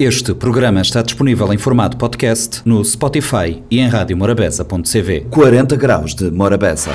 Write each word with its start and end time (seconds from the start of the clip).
Este 0.00 0.32
programa 0.32 0.80
está 0.80 1.02
disponível 1.02 1.52
em 1.52 1.58
formato 1.58 1.98
podcast 1.98 2.62
no 2.64 2.82
Spotify 2.82 3.62
e 3.70 3.80
em 3.80 3.86
radiomorabeza.cv. 3.86 5.26
40 5.30 5.76
graus 5.76 6.14
de 6.14 6.30
Morabeza. 6.30 6.92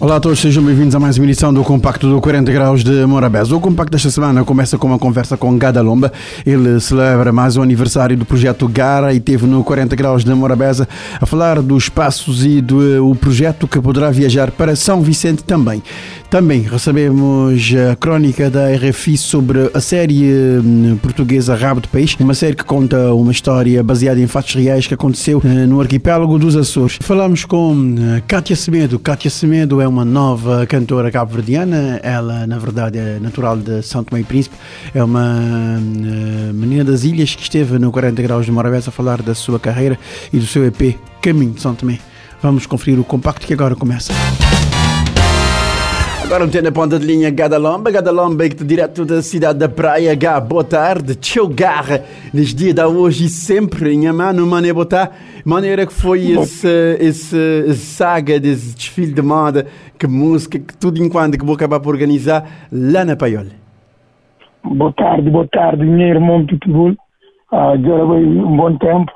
Olá 0.00 0.14
a 0.14 0.20
todos, 0.20 0.38
sejam 0.38 0.62
bem-vindos 0.62 0.94
a 0.94 1.00
mais 1.00 1.18
uma 1.18 1.26
edição 1.26 1.52
do 1.52 1.64
Compacto 1.64 2.08
do 2.08 2.20
40 2.20 2.52
Graus 2.52 2.84
de 2.84 3.04
Morabeza. 3.04 3.56
O 3.56 3.60
Compacto 3.60 3.90
desta 3.90 4.08
semana 4.12 4.44
começa 4.44 4.78
com 4.78 4.86
uma 4.86 4.98
conversa 4.98 5.36
com 5.36 5.58
Gada 5.58 5.82
Lomba. 5.82 6.12
Ele 6.46 6.78
celebra 6.78 7.32
mais 7.32 7.56
o 7.56 7.62
aniversário 7.62 8.16
do 8.16 8.24
projeto 8.24 8.68
Gara 8.68 9.12
e 9.12 9.18
teve 9.18 9.44
no 9.44 9.64
40 9.64 9.96
Graus 9.96 10.22
de 10.22 10.32
Morabeza 10.32 10.88
a 11.20 11.26
falar 11.26 11.60
dos 11.60 11.88
passos 11.88 12.46
e 12.46 12.60
do 12.60 13.10
o 13.10 13.16
projeto 13.16 13.66
que 13.66 13.80
poderá 13.80 14.08
viajar 14.08 14.52
para 14.52 14.76
São 14.76 15.02
Vicente 15.02 15.42
também. 15.42 15.82
Também 16.30 16.60
recebemos 16.60 17.72
a 17.90 17.96
crónica 17.96 18.50
da 18.50 18.68
RFI 18.74 19.16
sobre 19.16 19.70
a 19.72 19.80
série 19.80 20.30
hum, 20.62 20.98
portuguesa 21.00 21.54
Rabo 21.54 21.80
de 21.80 21.88
Peixe, 21.88 22.16
uma 22.20 22.34
série 22.34 22.54
que 22.54 22.64
conta 22.64 23.14
uma 23.14 23.32
história 23.32 23.82
baseada 23.82 24.20
em 24.20 24.26
fatos 24.26 24.54
reais 24.54 24.86
que 24.86 24.92
aconteceu 24.92 25.40
eh, 25.42 25.48
no 25.66 25.80
arquipélago 25.80 26.38
dos 26.38 26.54
Açores. 26.54 26.98
Falamos 27.00 27.46
com 27.46 27.94
Kátia 28.26 28.54
Semedo. 28.54 28.98
Kátia 28.98 29.30
Semedo 29.30 29.80
é 29.80 29.88
uma 29.88 30.04
nova 30.04 30.66
cantora 30.66 31.10
cabo-verdiana. 31.10 31.98
Ela, 32.02 32.46
na 32.46 32.58
verdade, 32.58 32.98
é 32.98 33.18
natural 33.18 33.56
de 33.56 33.80
São 33.82 34.04
Tomé 34.04 34.20
e 34.20 34.24
Príncipe. 34.24 34.54
É 34.94 35.02
uma 35.02 35.34
hum, 35.80 36.50
menina 36.52 36.84
das 36.84 37.04
ilhas 37.04 37.34
que 37.34 37.42
esteve 37.42 37.78
no 37.78 37.90
40 37.90 38.20
Graus 38.20 38.44
de 38.44 38.52
Morabeza 38.52 38.90
a 38.90 38.92
falar 38.92 39.22
da 39.22 39.34
sua 39.34 39.58
carreira 39.58 39.98
e 40.30 40.38
do 40.38 40.46
seu 40.46 40.66
EP 40.66 40.94
Caminho 41.22 41.52
de 41.52 41.62
São 41.62 41.74
Tomé. 41.74 41.98
Vamos 42.42 42.66
conferir 42.66 43.00
o 43.00 43.04
compacto 43.04 43.46
que 43.46 43.54
agora 43.54 43.74
começa. 43.74 44.12
Agora 46.28 46.44
metendo 46.44 46.64
na 46.64 46.72
ponta 46.72 46.98
de 46.98 47.06
linha 47.06 47.30
Gadalomba, 47.30 47.90
Gadalomba 47.90 48.46
direto 48.50 49.06
da 49.06 49.22
cidade 49.22 49.58
da 49.58 49.66
Praia, 49.66 50.14
Gá, 50.14 50.38
boa 50.38 50.62
tarde, 50.62 51.14
tchau 51.14 51.48
garra, 51.48 52.04
nos 52.34 52.54
dias 52.54 52.74
de 52.74 52.84
hoje 52.84 53.24
e 53.24 53.28
sempre, 53.30 53.94
em 53.94 54.12
mano, 54.12 54.46
mané 54.46 54.70
botar, 54.70 55.10
maneira 55.42 55.86
que 55.86 55.92
foi 55.94 56.32
esse, 56.32 56.68
esse 57.00 57.72
saga 57.72 58.38
desse 58.38 58.76
desfile 58.76 59.14
de 59.14 59.22
moda, 59.22 59.64
que 59.98 60.06
música, 60.06 60.58
que 60.58 60.76
tudo 60.76 61.02
enquanto 61.02 61.38
que 61.38 61.46
vou 61.46 61.54
acabar 61.54 61.80
por 61.80 61.94
organizar 61.94 62.44
lá 62.70 63.06
na 63.06 63.16
Paiola. 63.16 63.56
Boa 64.62 64.92
tarde, 64.92 65.30
boa 65.30 65.48
tarde, 65.50 65.82
meu 65.82 66.08
irmão 66.08 66.44
Pitbull, 66.44 66.94
agora 67.50 68.04
vai 68.04 68.22
um 68.22 68.54
bom 68.54 68.76
tempo, 68.76 69.10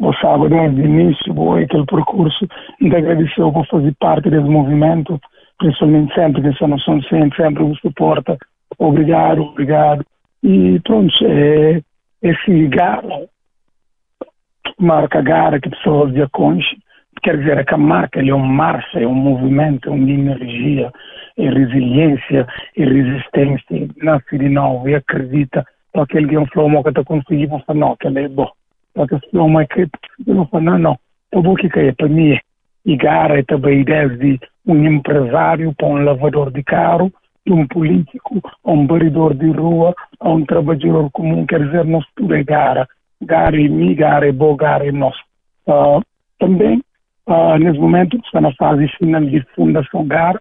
vou 0.00 0.12
sábado 0.14 0.48
desde 0.48 0.80
o 0.80 0.84
início, 0.84 1.32
vou 1.32 1.54
aquele 1.54 1.86
percurso, 1.86 2.44
e 2.80 2.88
agradecer 2.88 3.52
por 3.52 3.64
fazer 3.68 3.94
parte 4.00 4.28
desse 4.28 4.48
movimento, 4.48 5.16
principalmente 5.58 6.14
sempre 6.14 6.42
que 6.42 6.66
noção 6.66 7.02
sempre, 7.02 7.36
sempre 7.36 7.62
o 7.62 7.74
suporta. 7.76 8.36
Obrigado, 8.78 9.42
obrigado. 9.42 10.04
E 10.42 10.80
pronto, 10.80 11.12
é 11.24 11.82
esse 12.22 12.68
gara, 12.68 13.26
marca 14.78 15.22
gara 15.22 15.60
que 15.60 15.70
pessoas 15.70 16.12
de 16.12 16.26
conche, 16.28 16.76
quer 17.22 17.38
dizer, 17.38 17.58
é 17.58 17.64
que 17.64 17.74
a 17.74 17.78
marca 17.78 18.20
é 18.20 18.34
um 18.34 18.38
marcha, 18.38 19.00
é 19.00 19.06
um 19.06 19.14
movimento, 19.14 19.88
é 19.88 19.92
uma 19.92 20.10
energia, 20.10 20.92
é 21.36 21.48
resiliência, 21.48 22.46
é 22.76 22.84
resistência, 22.84 23.88
nasce 24.02 24.38
de 24.38 24.48
novo 24.48 24.88
e 24.88 24.94
acredita. 24.94 25.64
Aquele 25.94 26.28
que 26.28 26.34
é 26.34 26.40
um 26.40 26.46
flow 26.46 26.82
que 26.82 26.90
está 26.90 27.02
conseguindo 27.04 27.58
falar, 27.60 27.78
não, 27.78 27.96
que 27.96 28.06
ele 28.06 28.20
é 28.20 28.28
bom. 28.28 28.50
Para 28.92 29.08
que 29.08 29.30
flow 29.30 29.60
é 29.60 29.66
que 29.66 29.88
não 30.26 30.46
fala, 30.46 30.78
não, 30.78 30.98
é 31.32 31.40
bom 31.40 31.54
que 31.54 31.66
é 31.78 31.92
para 31.92 32.08
mim. 32.08 32.38
E 32.84 32.96
gara 32.96 33.38
é 33.38 33.42
também 33.42 33.82
desde 33.82 34.38
um 34.66 34.84
empresário 34.84 35.72
para 35.74 35.86
um 35.86 36.04
lavador 36.04 36.50
de 36.50 36.62
carro, 36.62 37.12
de 37.46 37.52
um 37.52 37.66
político 37.66 38.40
a 38.64 38.72
um 38.72 38.86
baridor 38.86 39.34
de 39.34 39.48
rua, 39.50 39.94
a 40.18 40.30
um 40.30 40.44
trabalhador 40.44 41.08
comum, 41.12 41.46
quer 41.46 41.64
dizer, 41.64 41.84
nós 41.84 42.04
tudo 42.16 42.34
é 42.34 42.42
gara. 42.42 42.88
Gara 43.22 43.56
é 43.56 43.68
mim, 43.68 43.94
gara 43.94 44.28
é 44.28 44.32
bom, 44.32 44.56
gara 44.56 44.86
é 44.86 44.92
nosso. 44.92 45.20
Uh, 45.66 46.02
também, 46.38 46.82
uh, 47.28 47.56
nesse 47.58 47.78
momento, 47.78 48.16
está 48.18 48.40
na 48.40 48.52
fase 48.54 48.88
final 48.98 49.22
de 49.22 49.40
fundação 49.54 50.06
gara 50.06 50.40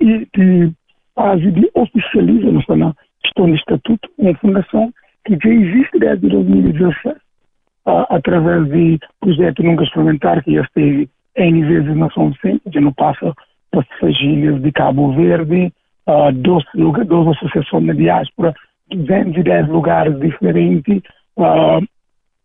e 0.00 0.26
de, 0.36 0.72
fase 1.14 1.50
de 1.52 1.70
oficialização, 1.74 2.58
está 2.58 2.76
na 2.76 2.94
questão 3.22 3.46
de 3.46 3.54
estatuto, 3.54 4.08
uma 4.18 4.34
fundação 4.34 4.92
que 5.24 5.38
já 5.42 5.48
existe 5.48 5.98
desde 5.98 6.28
2016, 6.28 7.16
uh, 7.16 8.06
através 8.10 8.68
de 8.68 8.98
projeto 9.20 9.62
nunca 9.62 9.84
experimentar 9.84 10.42
que 10.42 10.54
já 10.54 10.62
esteve 10.62 11.08
N 11.36 11.64
vezes 11.64 11.96
na 11.96 12.10
São 12.10 12.30
Vicente, 12.30 12.62
já 12.72 12.80
não 12.80 12.92
passa 12.92 13.34
para 13.70 13.84
as 14.02 14.20
ilhas 14.20 14.60
de 14.62 14.72
Cabo 14.72 15.12
Verde, 15.12 15.72
uh, 16.06 16.32
12, 16.32 16.66
lugar, 16.74 17.04
12 17.04 17.30
associações 17.30 17.84
de 17.86 17.94
diáspora, 17.94 18.54
210 18.90 19.68
lugares 19.68 20.18
diferentes, 20.20 21.02
uh, 21.36 21.84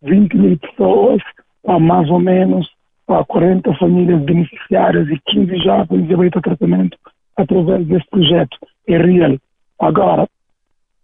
20 0.04 0.36
mil 0.36 0.58
pessoas, 0.58 1.22
uh, 1.64 1.80
mais 1.80 2.10
ou 2.10 2.20
menos, 2.20 2.68
uh, 3.08 3.26
40 3.26 3.74
famílias 3.76 4.22
beneficiárias 4.24 5.08
e 5.10 5.20
15 5.28 5.58
jovens 5.58 6.02
de 6.02 6.08
direito 6.08 6.40
a 6.40 6.42
tratamento 6.42 6.98
através 7.38 7.86
desse 7.88 8.10
projeto. 8.10 8.58
É 8.88 8.98
real. 8.98 9.38
Agora, 9.80 10.28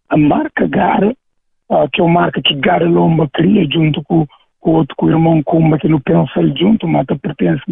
a 0.09 0.17
marca 0.17 0.67
Gara, 0.67 1.13
uh, 1.69 1.89
que 1.91 2.01
é 2.01 2.03
uma 2.03 2.21
marca 2.21 2.41
que 2.41 2.55
Gara 2.55 2.87
Lomba 2.87 3.29
cria 3.33 3.67
junto 3.71 4.03
com, 4.03 4.25
com 4.59 4.71
outro 4.71 4.95
com 4.95 5.05
o 5.05 5.09
irmão 5.09 5.41
Kumba, 5.43 5.77
que 5.77 5.87
não 5.87 5.99
pensa 5.99 6.41
junto, 6.55 6.87
mas 6.87 7.05
pertence 7.21 7.63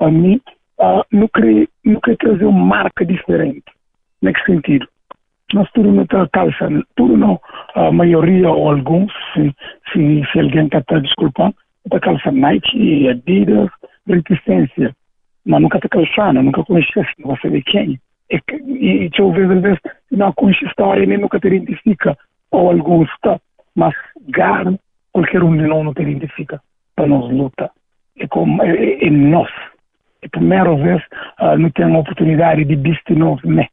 a 0.00 0.10
mim, 0.10 0.40
uh, 0.78 1.04
não, 1.12 1.28
queria, 1.28 1.68
não 1.84 2.00
queria 2.00 2.16
trazer 2.16 2.44
uma 2.44 2.64
marca 2.64 3.04
diferente. 3.04 3.64
Nesse 4.22 4.44
sentido? 4.44 4.86
Nós 5.52 5.70
tudo 5.72 5.90
não 5.90 6.06
calçando, 6.32 6.84
tudo 6.96 7.16
não, 7.16 7.40
a 7.74 7.90
maioria 7.90 8.48
ou 8.50 8.70
alguns, 8.70 9.12
se, 9.34 9.52
se, 9.92 10.22
se 10.30 10.40
alguém 10.40 10.66
está 10.66 10.98
desculpando, 10.98 11.54
está 11.84 11.98
calçando 11.98 12.38
Nike, 12.38 13.08
Adidas, 13.08 13.68
reticência. 14.06 14.94
Mas 15.44 15.60
nunca 15.60 15.78
está 15.78 15.88
calçando, 15.88 16.42
nunca 16.42 16.62
conhece, 16.62 16.90
não 17.18 17.28
vai 17.28 17.40
saber 17.40 17.62
quem. 17.62 17.98
E, 18.30 18.40
e, 18.66 19.06
e 19.06 19.10
eu 19.18 19.32
ver, 19.32 19.50
às 19.50 19.60
vezes, 19.60 19.80
não 20.12 20.32
conhece 20.32 20.64
história, 20.64 21.04
nem 21.04 21.18
nunca 21.18 21.40
te 21.40 21.48
identifica, 21.48 22.16
ou 22.52 22.70
alguns 22.70 23.10
está. 23.10 23.40
Mas 23.74 23.94
gar, 24.28 24.66
qualquer 25.12 25.42
um 25.42 25.56
de 25.56 25.66
nós 25.66 25.84
não 25.84 25.94
te 25.94 26.02
identifica, 26.02 26.60
para 26.94 27.06
nós 27.06 27.30
luta. 27.30 27.70
É, 28.18 28.26
como, 28.26 28.62
é, 28.62 28.70
é, 28.70 29.06
é 29.06 29.10
nosso 29.10 29.52
é 30.22 30.26
a 30.26 30.28
primeira 30.28 30.74
vez 30.76 31.02
uh, 31.40 31.56
não 31.58 31.70
tenho 31.70 31.96
a 31.96 32.00
oportunidade 32.00 32.64
de 32.64 32.76
vestir 32.76 33.16
novo, 33.16 33.40
né? 33.50 33.66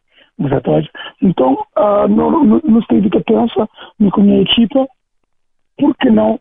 Atores. 0.56 0.88
Então, 1.22 1.54
uh, 1.76 2.08
não 2.08 2.82
sei 2.84 3.02
do 3.02 3.10
que 3.10 3.20
pensa 3.22 3.68
com 4.12 4.22
a 4.22 4.24
minha 4.24 4.44
equipa, 4.44 4.88
por 5.78 5.96
que 5.98 6.12
não 6.12 6.40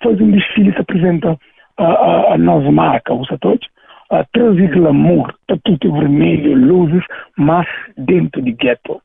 fazer 0.00 0.22
um 0.22 0.30
desfile 0.30 0.72
que 0.72 0.80
apresenta 0.80 1.36
a, 1.76 1.84
a, 1.84 2.34
a 2.34 2.38
nova 2.38 2.70
marca, 2.70 3.12
os 3.12 3.30
atores? 3.30 3.66
Uh, 4.10 4.24
trazer 4.32 4.68
glamour, 4.70 5.34
tudo 5.64 5.92
vermelho, 5.94 6.56
luzes, 6.56 7.04
mas 7.36 7.66
dentro 7.96 8.40
de 8.40 8.52
gueto. 8.52 9.02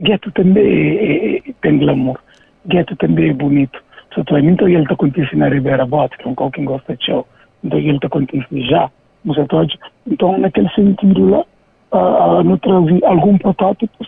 Gueto 0.00 0.30
também 0.32 0.64
é, 0.96 1.36
é, 1.36 1.42
tem 1.60 1.78
glamour, 1.78 2.18
gueto 2.66 2.96
também 2.96 3.30
é 3.30 3.34
bonito. 3.34 3.82
Então 4.20 4.38
ele 4.38 4.82
está 4.82 4.94
acontecendo 4.94 5.38
na 5.38 5.48
Ribeira 5.48 5.86
Bote, 5.86 6.16
que 6.16 6.26
é 6.26 6.30
um 6.30 6.34
qualquer 6.34 6.64
gosta 6.64 6.96
de 6.96 7.04
show 7.04 7.26
então 7.66 7.78
ele 7.78 7.96
está 7.96 8.06
acontecendo 8.06 8.64
já 8.64 8.90
nos 9.24 9.38
atores. 9.38 9.74
Então, 10.06 10.38
naquele 10.38 10.68
sentido 10.70 11.28
lá, 11.28 11.44
uh, 11.92 12.44
não 12.44 12.56
traz 12.58 13.02
algum 13.02 13.36
protótipo 13.38 14.06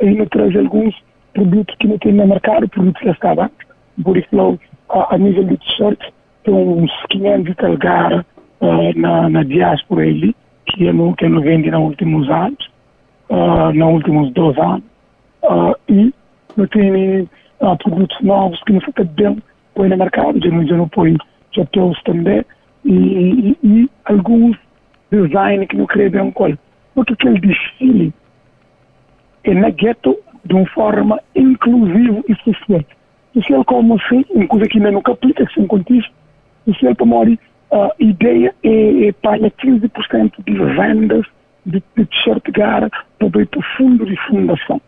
e 0.00 0.10
não 0.10 0.26
traz 0.26 0.54
alguns 0.56 0.94
produtos 1.34 1.74
que 1.76 1.88
não 1.88 1.98
tem 1.98 2.12
no 2.12 2.26
mercado, 2.26 2.68
produtos 2.68 3.02
que 3.02 3.08
estavam. 3.08 3.50
Por 4.02 4.16
isso, 4.16 4.28
uh, 4.36 4.58
a 4.88 5.18
nível 5.18 5.44
de 5.44 5.56
t-shirt, 5.56 6.00
tem 6.44 6.54
uns 6.54 6.90
500 7.10 7.54
calgar 7.56 8.24
uh, 8.60 8.98
na, 8.98 9.28
na 9.28 9.42
diáspora 9.42 10.02
ali, 10.02 10.34
que 10.66 10.84
eu 10.84 10.94
não, 10.94 11.12
que 11.14 11.24
eu 11.24 11.30
não 11.30 11.40
vendi 11.40 11.70
nos 11.70 11.82
últimos 11.82 12.30
anos, 12.30 12.70
uh, 13.28 13.72
nos 13.74 13.94
últimos 13.94 14.32
dois 14.32 14.56
anos. 14.58 14.84
Uh, 15.42 15.74
e 15.88 16.14
não 16.56 16.66
tem 16.68 17.22
uh, 17.22 17.76
produtos 17.82 18.20
novos 18.20 18.62
que 18.62 18.72
não 18.72 18.80
fica 18.80 19.02
bem 19.02 19.42
põe 19.80 19.88
no 19.88 19.96
mercado, 19.96 20.38
já 20.38 20.50
não, 20.50 20.62
não 20.62 20.88
põe, 20.88 21.16
já 21.52 21.64
trouxe 21.66 22.02
também 22.04 22.44
e, 22.84 22.92
e, 22.92 23.58
e 23.62 23.90
alguns 24.04 24.58
design 25.10 25.66
que 25.66 25.76
não 25.76 25.86
creio 25.86 26.10
bem 26.10 26.30
qual. 26.32 26.52
Porque 26.94 27.14
aquele 27.14 27.40
desfile 27.40 28.12
é 29.44 29.54
na 29.54 29.70
gueto 29.70 30.18
de 30.44 30.54
uma 30.54 30.66
forma 30.66 31.18
inclusiva 31.34 32.22
e 32.28 32.34
social. 32.44 32.84
Social 33.32 33.64
como 33.64 33.94
assim, 33.94 34.22
uma 34.30 34.46
coisa 34.46 34.68
que 34.68 34.76
ainda 34.76 34.90
nunca 34.90 35.16
se 35.54 35.66
contexto. 35.66 36.12
Social 36.66 36.94
para 36.94 37.06
morrer, 37.06 37.38
a 37.72 37.90
ideia 37.98 38.54
é, 38.62 39.06
é 39.06 39.12
para 39.12 39.50
15% 39.50 40.32
de 40.46 40.52
vendas 40.52 41.26
de, 41.64 41.82
de 41.96 42.04
t-shirt 42.04 42.50
gara 42.52 42.90
para 43.18 43.28
o 43.28 43.62
fundo 43.78 44.04
de 44.04 44.16
fundação. 44.28 44.80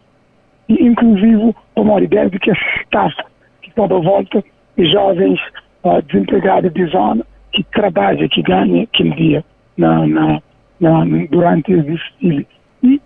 E 0.68 0.84
inclusive, 0.84 1.54
para 1.74 1.84
morrer, 1.84 2.08
desde 2.08 2.38
que 2.38 2.50
a 2.50 2.54
staff 2.82 3.16
que 3.62 3.70
está 3.70 3.84
à 3.84 3.86
volta, 3.86 4.44
jovens 4.78 5.40
uh, 5.84 6.02
desempregados 6.02 6.72
de 6.72 6.86
zona, 6.86 7.24
que 7.52 7.62
trabalha, 7.64 8.28
que 8.28 8.42
ganha 8.42 8.84
aquele 8.84 9.14
dia 9.14 9.44
na, 9.76 10.06
na, 10.06 10.42
na, 10.80 11.04
durante 11.30 11.74
o 11.74 11.82
desfile. 11.82 12.46
E 12.82 13.00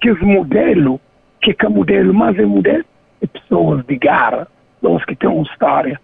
que 0.00 0.10
esse 0.10 0.24
modelo, 0.24 1.00
que 1.40 1.50
é 1.50 1.54
que 1.54 1.68
modelo, 1.68 2.14
mas 2.14 2.38
é 2.38 2.44
modelo 2.44 2.84
de 3.20 3.26
pessoas 3.28 3.84
de 3.86 3.96
gara, 3.96 4.46
pessoas 4.80 5.04
que 5.04 5.16
têm 5.16 5.30
uma 5.30 5.42
história, 5.42 6.00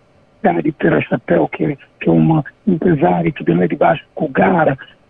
de 0.63 0.73
ter 0.73 1.03
chapéu, 1.05 1.49
que, 1.49 1.77
que 2.01 2.09
é 2.09 2.13
uma 2.13 2.45
empresária 2.67 3.31
que 3.31 3.45
vem 3.45 3.57
lá 3.57 3.67
de 3.67 3.77
baixo 3.77 4.05
com 4.15 4.31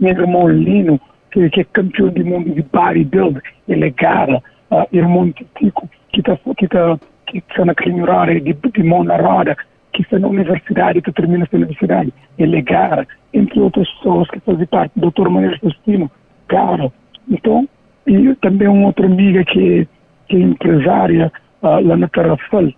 meu 0.01 0.11
irmão 0.11 0.49
Lino, 0.49 1.01
que, 1.31 1.49
que 1.51 1.61
é 1.61 1.65
campeão 1.65 2.09
do 2.09 2.25
mundo 2.25 2.51
de 2.51 2.63
bodybuilding, 2.63 3.41
ele 3.69 3.87
é 3.87 3.91
gara, 3.91 4.43
uh, 4.71 4.87
irmão 4.93 5.33
Tico, 5.57 5.89
que 6.13 6.21
está 6.21 6.37
que 6.57 6.67
tá, 6.67 6.99
que 7.27 7.41
tá 7.43 7.65
naquele 7.65 8.03
horário 8.03 8.41
de, 8.41 8.53
de 8.53 8.83
mão 8.83 9.05
na 9.05 9.17
roda, 9.17 9.57
que 9.93 10.03
está 10.03 10.19
na 10.19 10.29
universidade, 10.29 11.03
que 11.03 11.13
termina 11.13 11.45
essa 11.45 11.57
universidade, 11.57 12.13
é 12.39 12.63
gara, 12.63 13.07
entre 13.33 13.61
outras 13.61 13.89
pessoas 13.95 14.29
que 14.31 14.41
fazem 14.41 14.67
parte, 14.67 14.93
do 14.97 15.11
Dr. 15.11 15.29
Manuel 15.29 15.59
Faustino, 15.61 16.11
gara. 16.49 16.91
Então, 17.29 17.69
e 18.07 18.35
também 18.37 18.69
uma 18.69 18.87
outra 18.87 19.07
amiga 19.07 19.45
que, 19.45 19.87
que 20.29 20.37
é 20.37 20.41
empresária 20.41 21.33
uh, 21.63 21.87
lá 21.87 21.97
na 21.97 22.09
Tarrafal, 22.09 22.69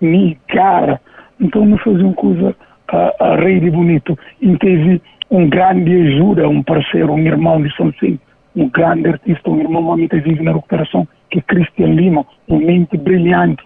me 0.00 0.36
cara. 0.48 1.00
Então, 1.40 1.64
não 1.64 1.78
fazia 1.78 2.04
uma 2.04 2.14
coisa 2.14 2.54
uh, 2.92 3.24
uh, 3.24 3.36
rei 3.36 3.60
de 3.60 3.70
bonito. 3.70 4.18
E 4.40 4.56
teve 4.58 5.00
um 5.30 5.48
grande 5.48 5.92
ajuda, 5.92 6.48
um 6.48 6.62
parceiro, 6.62 7.12
um 7.12 7.18
irmão 7.18 7.62
de 7.62 7.74
São 7.76 7.92
Sim, 7.98 8.18
um 8.54 8.68
grande 8.68 9.08
artista, 9.08 9.48
um 9.50 9.60
irmão 9.60 9.82
muito 9.82 10.14
vive 10.20 10.42
na 10.42 10.52
recuperação, 10.52 11.08
que 11.30 11.38
é 11.38 11.42
Cristian 11.42 11.94
Lima, 11.94 12.26
uma 12.46 12.60
mente 12.60 12.96
brilhante, 12.98 13.62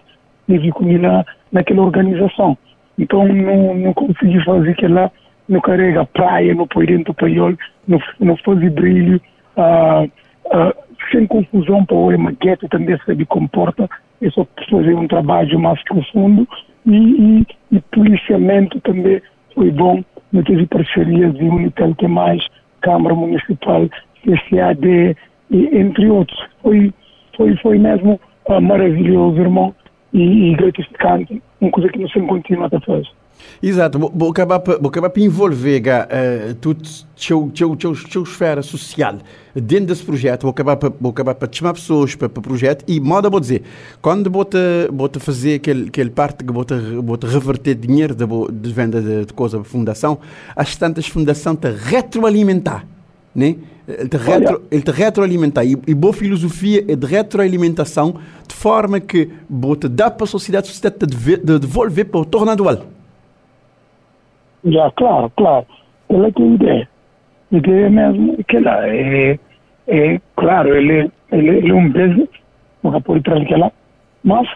teve 0.47 0.71
comigo 0.71 1.01
na, 1.01 1.25
naquela 1.51 1.81
organização. 1.81 2.57
Então, 2.97 3.27
não, 3.27 3.75
não 3.75 3.93
consegui 3.93 4.43
fazer 4.43 4.71
aquela, 4.71 5.11
não 5.47 5.61
carrega 5.61 6.05
praia, 6.05 6.55
não 6.55 6.67
põe 6.67 6.85
dentro 6.85 7.05
do 7.05 7.13
paiol, 7.13 7.53
não, 7.87 7.99
não 8.19 8.37
faz 8.37 8.59
brilho, 8.73 9.21
uh, 9.55 10.05
uh, 10.05 10.73
sem 11.11 11.27
confusão 11.27 11.85
para 11.85 11.95
o 11.95 12.11
Emaguete 12.11 12.67
também 12.69 12.97
se 13.05 13.25
comporta, 13.25 13.87
é 14.21 14.29
só 14.31 14.45
fazer 14.69 14.95
um 14.95 15.07
trabalho 15.07 15.59
mais 15.59 15.81
profundo 15.83 16.47
e, 16.85 16.95
e, 16.95 17.47
e 17.71 17.81
policiamento 17.93 18.79
também 18.81 19.21
foi 19.53 19.71
bom, 19.71 20.03
não 20.31 20.43
teve 20.43 20.65
parcerias 20.67 21.33
de 21.35 21.43
Unitel 21.43 21.93
que 21.95 22.07
mais, 22.07 22.45
Câmara 22.81 23.15
Municipal, 23.15 23.87
CCAD, 24.23 25.15
e, 25.51 25.77
entre 25.77 26.09
outros. 26.09 26.37
Foi, 26.61 26.93
foi, 27.35 27.55
foi 27.57 27.77
mesmo 27.77 28.19
uh, 28.49 28.61
maravilhoso, 28.61 29.39
irmão, 29.39 29.73
e, 30.13 30.51
e 30.51 30.55
gratificante, 30.55 31.41
uma 31.59 31.71
coisa 31.71 31.89
que 31.89 31.99
não 31.99 32.07
se 32.07 32.19
continua 32.21 32.67
a 32.67 32.79
fazer. 32.81 33.07
Exato, 33.61 33.97
vou 33.99 34.29
acabar 34.29 34.59
por 34.59 35.19
envolver 35.19 35.81
uh, 35.81 36.53
teu, 37.75 37.75
teu 37.75 38.23
esfera 38.23 38.61
social 38.61 39.17
dentro 39.55 39.87
desse 39.87 40.03
projeto, 40.03 40.43
vou 40.43 40.51
acabar 40.51 40.77
vou 40.99 41.11
acabar 41.11 41.33
para 41.33 41.49
chamar 41.51 41.73
pessoas 41.73 42.13
para, 42.15 42.29
para 42.29 42.39
o 42.39 42.43
projeto 42.43 42.83
e 42.87 42.99
moda 42.99 43.29
vou 43.29 43.39
dizer, 43.39 43.63
quando 44.01 44.29
vou 44.29 44.45
te, 44.45 44.57
vou 44.91 45.09
te 45.09 45.19
fazer 45.19 45.55
aquele, 45.55 45.87
aquele 45.87 46.09
parte 46.11 46.43
que 46.43 46.51
vou 46.51 46.63
te, 46.63 46.75
vou 46.75 47.17
te 47.17 47.25
reverter 47.25 47.75
dinheiro 47.75 48.13
de, 48.13 48.25
de 48.51 48.73
venda 48.73 49.01
de, 49.01 49.25
de 49.25 49.33
coisa 49.33 49.57
para 49.57 49.67
fundação, 49.67 50.19
as 50.55 50.75
tantas 50.75 51.07
fundação 51.07 51.55
te 51.55 51.69
retroalimentar, 51.69 52.85
né? 53.33 53.55
Ele 53.87 54.09
te, 54.09 54.17
retro, 54.17 54.61
ele 54.69 54.81
te 54.81 54.91
retroalimentar 54.91 55.65
e, 55.65 55.77
e 55.87 55.93
boa 55.93 56.11
filosofia 56.11 56.83
é 56.89 56.95
de 56.95 57.07
retroalimentação 57.07 58.15
forma 58.57 58.99
que 58.99 59.31
te 59.79 59.87
dar 59.87 60.11
para 60.11 60.25
a 60.25 60.27
sociedade, 60.27 60.67
a 60.67 60.71
sociedade 60.71 61.05
de 61.05 61.59
devolver 61.59 62.05
para 62.05 62.19
o 62.19 62.25
tornado 62.25 62.63
já, 64.65 64.91
claro, 64.91 65.31
claro. 65.37 65.65
Ela 66.09 66.31
tem 66.31 66.55
ideia. 66.55 66.89
A 67.51 67.55
ideia 67.55 67.89
mesmo 67.89 68.35
é 68.37 68.43
que 68.43 68.57
ela 68.57 68.87
é, 68.87 69.39
é 69.87 70.21
claro, 70.35 70.75
ele, 70.75 71.11
ele, 71.31 71.49
ele 71.49 71.71
é 71.71 71.73
um 71.73 71.89
business, 71.89 72.29
nunca 72.83 72.99
pode 73.01 73.23
trazer 73.23 73.55
lá, 73.55 73.71
mas 74.23 74.47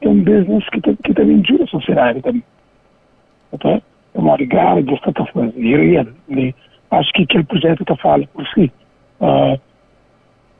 é 0.00 0.08
um 0.08 0.22
business 0.22 0.66
que, 0.70 0.80
te, 0.80 0.96
que 1.04 1.14
também 1.14 1.42
ajuda 1.44 1.64
a 1.64 1.66
sociedade 1.66 2.22
também. 2.22 2.44
Okay? 3.52 3.82
É 4.14 4.18
uma 4.18 4.36
ligada 4.36 4.82
que 4.82 4.94
está 4.94 5.26
fazendo. 5.26 5.54
E 5.58 6.54
acho 6.90 7.12
que 7.12 7.22
aquele 7.24 7.44
projeto 7.44 7.82
está 7.82 7.96
falando 7.96 8.26
por 8.28 8.46
si. 8.48 8.72
Uh, 9.20 9.60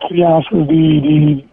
crianças 0.07 0.67
de, 0.69 1.01
de, 1.01 1.45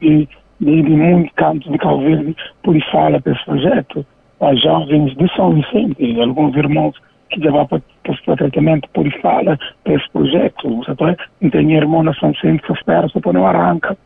de, 0.00 0.28
de, 0.60 0.82
muitos 0.82 1.32
cantos 1.34 1.70
de 1.70 1.78
Cabo 1.78 2.00
Verde 2.00 2.36
por 2.62 2.80
falar 2.90 3.20
para 3.20 3.32
esse 3.32 3.44
projeto 3.44 4.06
a 4.40 4.54
jovens 4.54 5.14
de 5.16 5.34
São 5.34 5.54
Vicente, 5.54 6.20
alguns 6.20 6.54
irmãos 6.56 6.94
que 7.30 7.40
já 7.40 7.50
vão 7.50 7.66
para, 7.66 7.82
para 8.02 8.36
tratamento 8.36 8.88
por 8.90 9.10
fala 9.20 9.58
para 9.82 9.94
esse 9.94 10.10
projeto. 10.10 10.84
Sabe? 10.84 11.16
Tem 11.50 11.72
irmão 11.72 12.02
na 12.02 12.14
São 12.14 12.32
Vicente 12.32 12.62
que 12.62 12.72
espera, 12.72 13.08
só 13.08 13.20
para 13.20 13.32
não 13.32 13.46
arranca, 13.46 13.96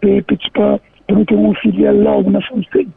para 0.00 0.80
não 1.08 1.24
ter 1.24 1.34
um 1.34 1.54
filho 1.54 2.02
logo 2.02 2.30
na 2.30 2.40
São 2.42 2.58
Vicente, 2.58 2.90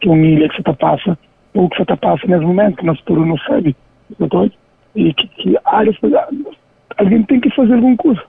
que 0.00 0.08
é 0.08 0.12
uma 0.12 0.26
ilha 0.26 0.48
que 0.48 0.56
você 0.56 0.60
está 0.60 0.74
passa, 0.74 1.18
ou 1.54 1.68
que 1.68 1.76
você 1.76 1.82
está 1.82 1.96
passa 1.96 2.26
nesse 2.26 2.44
momento, 2.44 2.76
que 2.76 2.86
nós 2.86 3.00
por 3.02 3.24
não 3.24 3.38
sabe. 3.38 3.76
Sabe? 4.18 4.52
E 4.96 5.12
que, 5.14 5.28
que 5.28 5.56
áreas, 5.64 5.96
alguém 6.96 7.22
tem 7.24 7.40
que 7.40 7.50
fazer 7.50 7.74
alguma 7.74 7.96
coisa. 7.96 8.22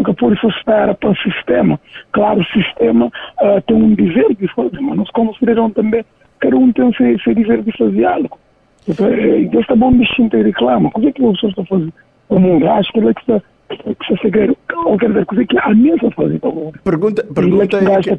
Nunca 0.00 0.14
por 0.14 0.32
isso 0.32 0.48
espera 0.48 0.94
para 0.94 1.10
o 1.10 1.16
sistema. 1.16 1.78
Claro, 2.12 2.40
o 2.40 2.44
sistema 2.44 3.06
uh, 3.06 3.60
tem 3.66 3.76
um 3.76 3.94
dever 3.94 4.34
de 4.34 4.48
fazer, 4.54 4.80
mas 4.80 4.96
nós 4.96 5.10
como 5.10 5.34
cidadãos 5.36 5.74
também 5.74 6.02
cada 6.40 6.56
um 6.56 6.72
tem 6.72 6.86
o 6.86 6.94
seu, 6.94 7.18
seu 7.20 7.34
dever 7.34 7.62
de 7.62 7.76
fazer 7.76 8.06
algo. 8.06 8.38
Então, 8.88 9.06
Deus 9.10 9.60
está 9.60 9.76
bom 9.76 9.92
de 9.92 10.06
e 10.32 10.42
reclama. 10.42 10.90
O 10.94 11.00
que 11.00 11.08
é 11.08 11.12
que 11.12 11.22
a 11.22 11.30
pessoa 11.32 11.50
está 11.50 11.64
fazendo 11.66 11.92
o 12.30 12.38
mundo? 12.38 12.66
Acho 12.66 12.90
que 12.92 12.98
ele 12.98 13.10
é 13.10 13.14
que 13.14 13.20
está 13.20 13.42
que 13.68 14.18
se 14.18 14.56
ou 14.84 14.98
quer 14.98 15.08
dizer, 15.08 15.26
coisa 15.26 15.44
que 15.44 15.58
a 15.58 15.74
mesa 15.74 16.10
fazer 16.16 16.40
para 16.40 16.48
o 16.48 16.54
mundo. 16.54 16.80
Pergunta, 16.82 17.22
pergunta, 17.22 17.76
é, 17.76 18.00
que, 18.00 18.16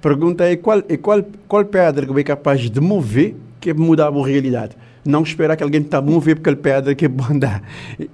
pergunta 0.00 0.44
é 0.44 0.56
qual, 0.56 0.78
é 0.86 0.96
qual, 0.96 1.22
qual 1.48 1.64
pedra 1.64 2.06
que 2.06 2.20
é 2.20 2.22
capaz 2.22 2.70
de 2.70 2.80
mover 2.80 3.34
que 3.58 3.72
mudar 3.72 4.08
a 4.08 4.26
realidade? 4.26 4.76
Não 5.08 5.22
esperar 5.22 5.56
que 5.56 5.62
alguém 5.62 5.80
está 5.80 6.00
mover 6.00 6.36
porque 6.36 6.50
ele 6.50 6.56
pedra 6.56 6.94
que 6.94 7.04
é 7.06 7.08
bom 7.08 7.24
andar. 7.30 7.62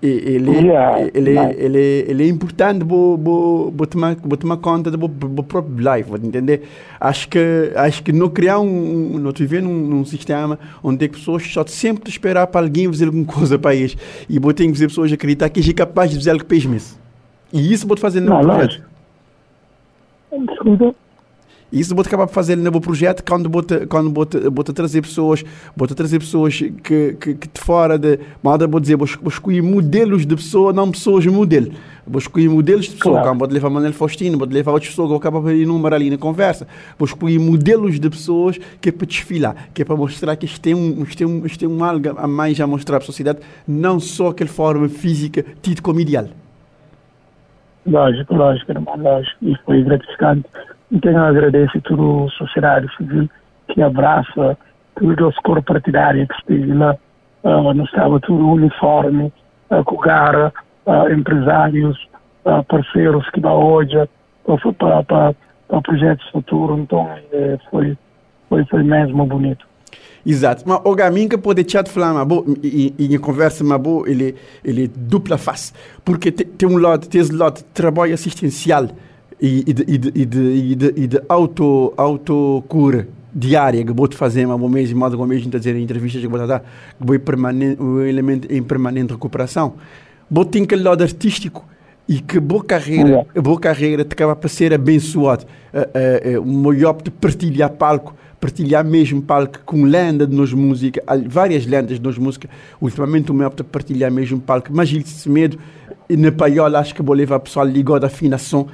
Ele, 0.02 0.50
yeah, 0.50 1.00
ele, 1.14 1.30
yeah. 1.30 1.52
ele, 1.56 2.04
ele 2.08 2.24
é 2.24 2.28
importante 2.28 2.84
para 2.84 3.86
tomar, 3.86 4.16
tomar 4.16 4.56
conta 4.58 4.90
do 4.90 5.08
próprio 5.42 5.76
life, 5.78 6.10
entender? 6.22 6.62
Acho 7.00 7.28
que, 7.28 7.72
acho 7.74 8.02
que 8.02 8.12
não 8.12 8.28
criar 8.28 8.60
um, 8.60 9.18
não 9.18 9.32
viver 9.32 9.62
num, 9.62 9.74
num 9.74 10.04
sistema 10.04 10.58
onde 10.82 11.04
as 11.04 11.10
pessoas 11.10 11.42
só 11.52 11.64
sempre 11.66 12.10
esperar 12.10 12.46
para 12.46 12.64
alguém 12.64 12.86
fazer 12.86 13.06
alguma 13.06 13.24
coisa 13.24 13.58
para 13.58 13.74
eles 13.74 13.96
e 14.28 14.38
vou 14.38 14.52
ter 14.52 14.64
que 14.66 14.72
fazer 14.72 14.88
pessoas 14.88 15.12
acreditar 15.12 15.48
que 15.48 15.60
é 15.68 15.72
capaz 15.72 16.10
de 16.10 16.16
fazer 16.16 16.30
algo 16.30 16.44
para 16.44 16.56
eles 16.56 16.98
E 17.52 17.72
isso 17.72 17.86
vou 17.86 17.96
fazer 17.96 18.20
no 18.20 18.30
não, 18.30 18.40
projeto. 18.40 18.82
E 21.72 21.80
isso 21.80 21.94
vou 21.94 22.04
acabar 22.04 22.26
fazendo 22.26 22.62
no 22.62 22.80
projeto 22.82 23.24
quando 23.24 23.48
vou 23.48 23.64
quando 23.88 24.12
vou 24.12 24.28
vou 24.52 24.64
trazer 24.64 25.00
pessoas, 25.00 25.42
vou 25.74 25.88
trazer 25.88 26.18
pessoas 26.18 26.58
que, 26.58 27.14
que, 27.14 27.34
que 27.34 27.48
de 27.48 27.60
fora 27.60 27.98
de, 27.98 28.18
moda 28.42 28.66
vou 28.66 28.78
dizer, 28.78 28.94
vou, 28.96 29.08
escolher 29.26 29.62
modelos 29.62 30.26
de 30.26 30.36
pessoa, 30.36 30.70
não 30.70 30.90
pessoas 30.90 31.24
modelo. 31.24 31.72
Vou 32.06 32.18
escolher 32.18 32.50
modelos 32.50 32.86
de 32.86 32.96
pessoa, 32.96 33.22
claro. 33.22 33.38
vou 33.38 33.48
levar 33.48 33.70
Manuel 33.70 33.94
Faustino, 33.94 34.36
vou 34.36 34.46
levar 34.46 34.72
outras 34.72 34.90
pessoas, 34.90 35.08
vou 35.08 35.16
acabar 35.16 35.40
por 35.40 35.50
número 35.52 35.94
ali 35.94 36.10
na 36.10 36.18
conversa. 36.18 36.66
Vou 36.98 37.06
escolher 37.06 37.38
modelos 37.38 37.98
de 37.98 38.10
pessoas 38.10 38.58
que 38.80 38.90
é 38.90 38.92
para 38.92 39.06
desfilar, 39.06 39.68
que 39.72 39.80
é 39.80 39.84
para 39.84 39.96
mostrar 39.96 40.36
que 40.36 40.44
isto 40.44 40.60
tem 40.60 40.74
um, 40.74 41.02
isto 41.04 41.16
tem 41.16 41.26
um, 41.26 41.46
isto 41.46 41.58
tem 41.58 41.68
um 41.68 41.82
algo 41.82 42.18
a 42.18 42.26
mais 42.26 42.60
a 42.60 42.66
mostrar 42.66 42.98
para 42.98 43.04
a 43.04 43.06
sociedade, 43.06 43.38
não 43.66 43.98
só 43.98 44.28
aquela 44.28 44.50
forma 44.50 44.90
física 44.90 45.42
tido 45.62 45.80
como 45.80 46.00
ideal. 46.00 46.26
Lógico, 47.86 48.34
lógico, 48.34 48.72
irmão, 48.72 48.96
lógico. 48.96 49.36
E 49.40 49.56
foi 49.64 49.82
gratificante 49.82 50.44
então 50.92 51.10
eu 51.10 51.24
agradeço 51.24 51.78
a 51.78 52.30
sociedade 52.36 52.86
civil 52.96 53.28
que 53.68 53.80
abraça 53.82 54.58
todos 54.94 55.28
os 55.28 55.36
corpos 55.36 55.64
partidários 55.64 56.28
que 56.28 56.34
esteve 56.34 56.74
lá. 56.74 56.94
Uh, 57.42 57.72
não 57.74 57.84
estava 57.84 58.20
tudo 58.20 58.46
uniforme, 58.46 59.32
uh, 59.70 59.82
com 59.84 59.96
gara, 59.96 60.52
uh, 60.86 61.10
empresários, 61.10 61.96
uh, 62.44 62.62
parceiros 62.64 63.28
que 63.30 63.40
dá 63.40 63.52
hoje 63.52 64.08
para, 64.44 65.02
para, 65.02 65.34
para 65.66 65.80
projetos 65.82 66.28
futuros. 66.30 66.78
Então 66.78 67.08
é, 67.32 67.58
foi, 67.70 67.96
foi, 68.48 68.64
foi 68.66 68.82
mesmo 68.82 69.24
bonito. 69.26 69.66
Exato. 70.24 70.62
Mas 70.66 70.80
o 70.84 70.94
caminho 70.94 71.28
que 71.28 71.38
pode 71.38 71.64
te 71.64 71.82
falar, 71.90 72.14
mas 72.14 72.26
bom, 72.26 72.44
e, 72.62 72.94
e, 72.96 73.18
conversa, 73.18 73.64
mas 73.64 73.80
bom, 73.80 74.06
ele, 74.06 74.36
ele 74.62 74.86
dupla 74.86 75.36
face. 75.36 75.72
Porque 76.04 76.30
tem, 76.30 76.46
tem 76.46 76.68
um 76.68 76.78
lado, 76.78 77.08
tem 77.08 77.22
um 77.22 77.36
lado 77.36 77.56
de 77.56 77.64
trabalho 77.64 78.14
assistencial 78.14 78.86
e, 79.40 79.64
e, 79.66 79.72
de, 79.72 79.84
e, 79.86 79.98
de, 79.98 80.38
e, 80.38 80.74
de, 80.74 80.94
e 80.96 81.06
de 81.06 81.22
auto, 81.28 81.92
autocura 81.96 83.08
diária 83.34 83.84
que 83.84 83.92
vou 83.92 84.08
fazer 84.12 84.46
um 84.46 84.68
mês 84.68 84.90
e 84.90 84.94
mais 84.94 85.14
mês 85.14 85.46
a 85.46 85.58
dizer 85.58 85.74
em 85.74 85.82
entrevistas 85.82 86.20
que 86.20 86.28
vou 86.28 86.46
dar 86.46 86.60
que 86.60 86.66
vou 87.00 87.18
permanente 87.18 87.82
um 87.82 88.00
elemento 88.02 88.52
em 88.52 88.62
permanente 88.62 89.12
recuperação. 89.12 89.74
Vou 90.30 90.44
ter 90.44 90.62
aquele 90.62 90.82
lado 90.82 91.02
artístico 91.02 91.64
e 92.08 92.20
que 92.20 92.38
boa 92.38 92.64
carreira 92.64 93.26
boa. 93.34 93.60
carreira 93.60 94.04
te 94.04 94.12
acaba 94.12 94.36
para 94.36 94.48
ser 94.48 94.74
abençoado. 94.74 95.44
Uh, 95.72 96.38
uh, 96.38 96.40
uh, 96.40 96.68
o 96.68 97.02
de 97.02 97.10
partilhar 97.10 97.70
palco 97.70 98.14
partilhar 98.40 98.84
mesmo 98.84 99.22
palco 99.22 99.60
com 99.64 99.84
lenda 99.84 100.26
de 100.26 100.34
nós 100.34 100.52
música 100.52 101.00
várias 101.28 101.64
lendas 101.64 101.98
de 101.98 102.02
nós 102.02 102.18
música. 102.18 102.50
Ultimamente 102.80 103.30
o 103.30 103.34
meu 103.34 103.48
de 103.48 103.62
partilhar 103.62 104.10
mesmo 104.10 104.40
palco 104.40 104.68
mas 104.72 104.92
ele 104.92 105.06
se 105.06 105.30
medo 105.30 105.58
e 106.08 106.16
na 106.16 106.32
paiola 106.32 106.80
acho 106.80 106.94
que 106.94 107.02
vou 107.02 107.14
levar 107.14 107.36
o 107.36 107.40
pessoal 107.40 107.64
ligado 107.64 108.04
à 108.04 108.08
afinação 108.08 108.66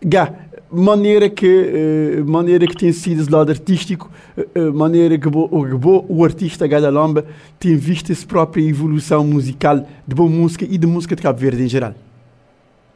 Gá, 0.00 0.32
maneira 0.70 1.28
que 1.28 2.20
uh, 2.20 2.30
maneira 2.30 2.66
que 2.66 2.76
tem 2.76 2.92
sido 2.92 3.26
do 3.26 3.36
lado 3.36 3.50
artístico 3.50 4.10
uh, 4.36 4.72
maneira 4.72 5.18
que, 5.18 5.28
bo, 5.28 5.48
bo, 5.48 6.04
o 6.08 6.24
artista 6.24 6.68
Gada 6.68 6.90
Lomba 6.90 7.24
tem 7.58 7.76
visto 7.76 8.12
essa 8.12 8.26
própria 8.26 8.62
evolução 8.62 9.24
musical 9.24 9.78
de 10.06 10.14
boa 10.14 10.28
música 10.28 10.64
e 10.64 10.78
de 10.78 10.86
música 10.86 11.16
de 11.16 11.22
Cabo 11.22 11.38
Verde 11.38 11.64
em 11.64 11.68
geral? 11.68 11.94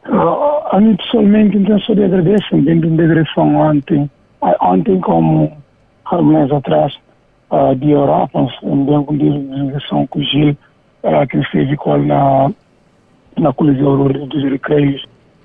Uh, 0.07 0.67
a 0.71 0.79
mim 0.79 0.95
pessoalmente 0.95 1.57
então 1.57 1.79
só 1.79 1.93
de 1.93 2.03
agradeço 2.03 2.55
dentro 2.61 2.89
da 2.91 3.05
direção 3.05 3.55
ontem 3.55 4.09
ontem 4.61 4.99
como 5.01 5.51
mês 6.21 6.51
atrás 6.51 6.93
uh, 7.49 7.75
de 7.75 7.91
Europa 7.91 8.47
um 8.63 9.03
com 9.03 9.17
direção 9.17 10.07
com 10.07 10.19
o 10.19 10.23
Gil 10.23 10.55
uh, 11.03 11.27
que 11.29 11.37
esteve 11.37 11.75
com 11.75 11.97
na 11.97 12.51
na 13.37 13.51
colisão 13.51 14.07
dos 14.07 14.43
recreios 14.43 15.03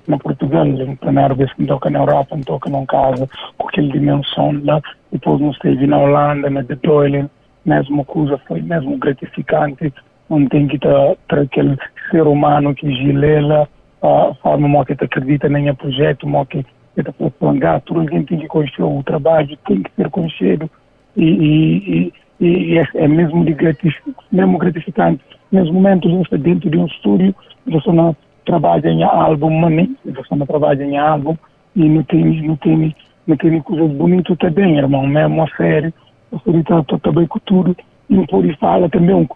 na 0.09 0.17
Portugal, 0.17 0.65
a 0.65 0.95
primeira 0.97 1.33
vez 1.35 1.53
que 1.53 1.65
toca 1.65 1.89
na 1.89 1.99
Europa, 1.99 2.37
toca 2.45 2.69
num 2.69 2.85
casa 2.85 3.29
com 3.57 3.67
aquela 3.67 3.89
dimensão 3.89 4.59
lá, 4.63 4.81
depois 5.11 5.39
não 5.39 5.51
esteve 5.51 5.85
na 5.85 5.99
Holanda, 5.99 6.49
na 6.49 6.63
The 6.63 6.75
Doyle, 6.75 7.29
mesmo 7.65 8.03
coisa 8.03 8.37
foi 8.47 8.61
mesmo 8.61 8.97
gratificante, 8.97 9.93
não 10.29 10.45
tem 10.47 10.67
que 10.67 10.75
estar 10.75 11.15
para 11.27 11.41
aquele 11.41 11.77
ser 12.09 12.23
humano 12.23 12.73
que 12.73 12.91
gilela, 12.91 13.69
a 14.01 14.33
forma 14.41 14.85
que 14.85 14.93
acredita 14.93 15.47
em 15.47 15.73
projeto, 15.75 16.27
que 16.49 16.65
está 16.97 17.13
prolongar, 17.13 17.81
tudo 17.81 18.01
alguém 18.01 18.23
tem 18.23 18.39
que 18.39 18.47
construir 18.47 18.99
o 18.99 19.03
trabalho, 19.03 19.57
tem 19.67 19.83
que 19.83 19.91
ser 19.95 20.09
conhecido 20.09 20.69
e, 21.15 21.23
e, 21.23 22.13
e, 22.39 22.47
e 22.47 22.77
é, 22.79 22.87
é, 22.95 23.07
mesmo, 23.07 23.43
gratificante, 23.43 24.15
mesmo 24.31 24.57
gratificante. 24.57 25.23
Nesse 25.51 25.71
momento, 25.71 26.07
dentro 26.37 26.69
de 26.69 26.77
um 26.77 26.85
estúdio, 26.85 27.35
você 27.65 27.91
não 27.91 28.15
trabalha 28.49 28.89
em 28.89 29.03
álbum, 29.03 29.51
mani, 29.51 29.95
você 30.03 30.45
trabalha 30.47 30.83
em 30.83 30.97
álbum 30.97 31.37
e 31.75 31.87
não 31.87 32.01
tem, 32.01 32.41
não 32.47 32.55
tem, 32.55 32.95
não 33.27 33.37
tem 33.37 33.61
coisas 33.61 33.91
bonitas 33.91 34.35
também, 34.39 34.75
irmão, 34.75 35.05
mesmo 35.05 35.43
a 35.43 35.47
série, 35.55 35.93
a 36.33 36.39
série 36.39 36.61
está 36.61 36.81
tá 36.83 37.11
bem 37.11 37.27
com 37.27 37.37
tudo, 37.45 37.77
e 38.09 38.15
não 38.15 38.25
pode 38.25 38.51
falar 38.57 38.89
também, 38.89 39.11
eu 39.11 39.27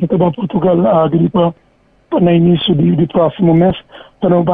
estava 0.00 0.24
em 0.24 0.32
Portugal 0.32 0.86
a 0.86 1.08
gripa 1.08 1.54
no 2.10 2.30
início 2.30 2.74
de, 2.74 2.96
de 2.96 3.06
próximo 3.06 3.52
mês, 3.52 3.76
para 4.18 4.30
não 4.30 4.44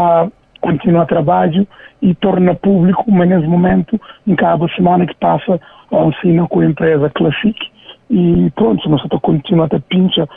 continuar 0.61 1.07
trabalho 1.07 1.65
e 2.03 2.17
torna 2.17 2.53
público, 2.57 3.05
mas 3.13 3.29
nesse 3.29 3.47
momento, 3.47 4.01
em 4.27 4.35
cada 4.35 4.67
semana 4.75 5.07
que 5.07 5.15
passa, 5.15 5.61
assina 5.93 6.49
com 6.49 6.61
a 6.61 6.67
empresa 6.67 7.09
Classic, 7.11 7.57
e 8.11 8.51
pronto, 8.57 8.91
nós 8.91 9.05
está 9.05 9.21
continuando 9.21 9.77
a 9.77 9.81
pincha, 9.81 10.29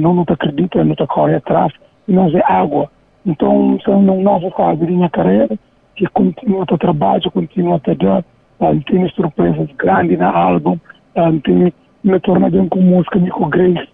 não, 0.00 0.14
não 0.14 0.24
acredita, 0.26 0.82
não 0.82 0.92
está 0.92 1.06
corre 1.06 1.34
atrás, 1.34 1.74
e 2.08 2.12
nós 2.12 2.34
é 2.34 2.42
água. 2.50 2.90
Então, 3.24 3.78
são 3.84 4.00
uma 4.00 4.14
nova 4.14 4.50
fase 4.50 4.80
da 4.80 4.86
minha 4.86 5.10
carreira, 5.10 5.58
que 5.96 6.06
continua 6.08 6.64
a 6.68 6.78
trabalho, 6.78 7.30
continua 7.30 7.80
a 7.84 7.94
dar, 7.94 8.24
uh, 8.60 8.80
tem 8.86 9.08
surpresas 9.10 9.68
grandes 9.78 10.18
no 10.18 10.26
álbum, 10.26 10.78
uh, 11.16 11.40
tem, 11.44 11.72
me 12.02 12.20
torna 12.20 12.50
bem 12.50 12.68
com 12.68 12.80
música, 12.80 13.18
me 13.18 13.30
com 13.30 13.48
Grace, 13.48 13.88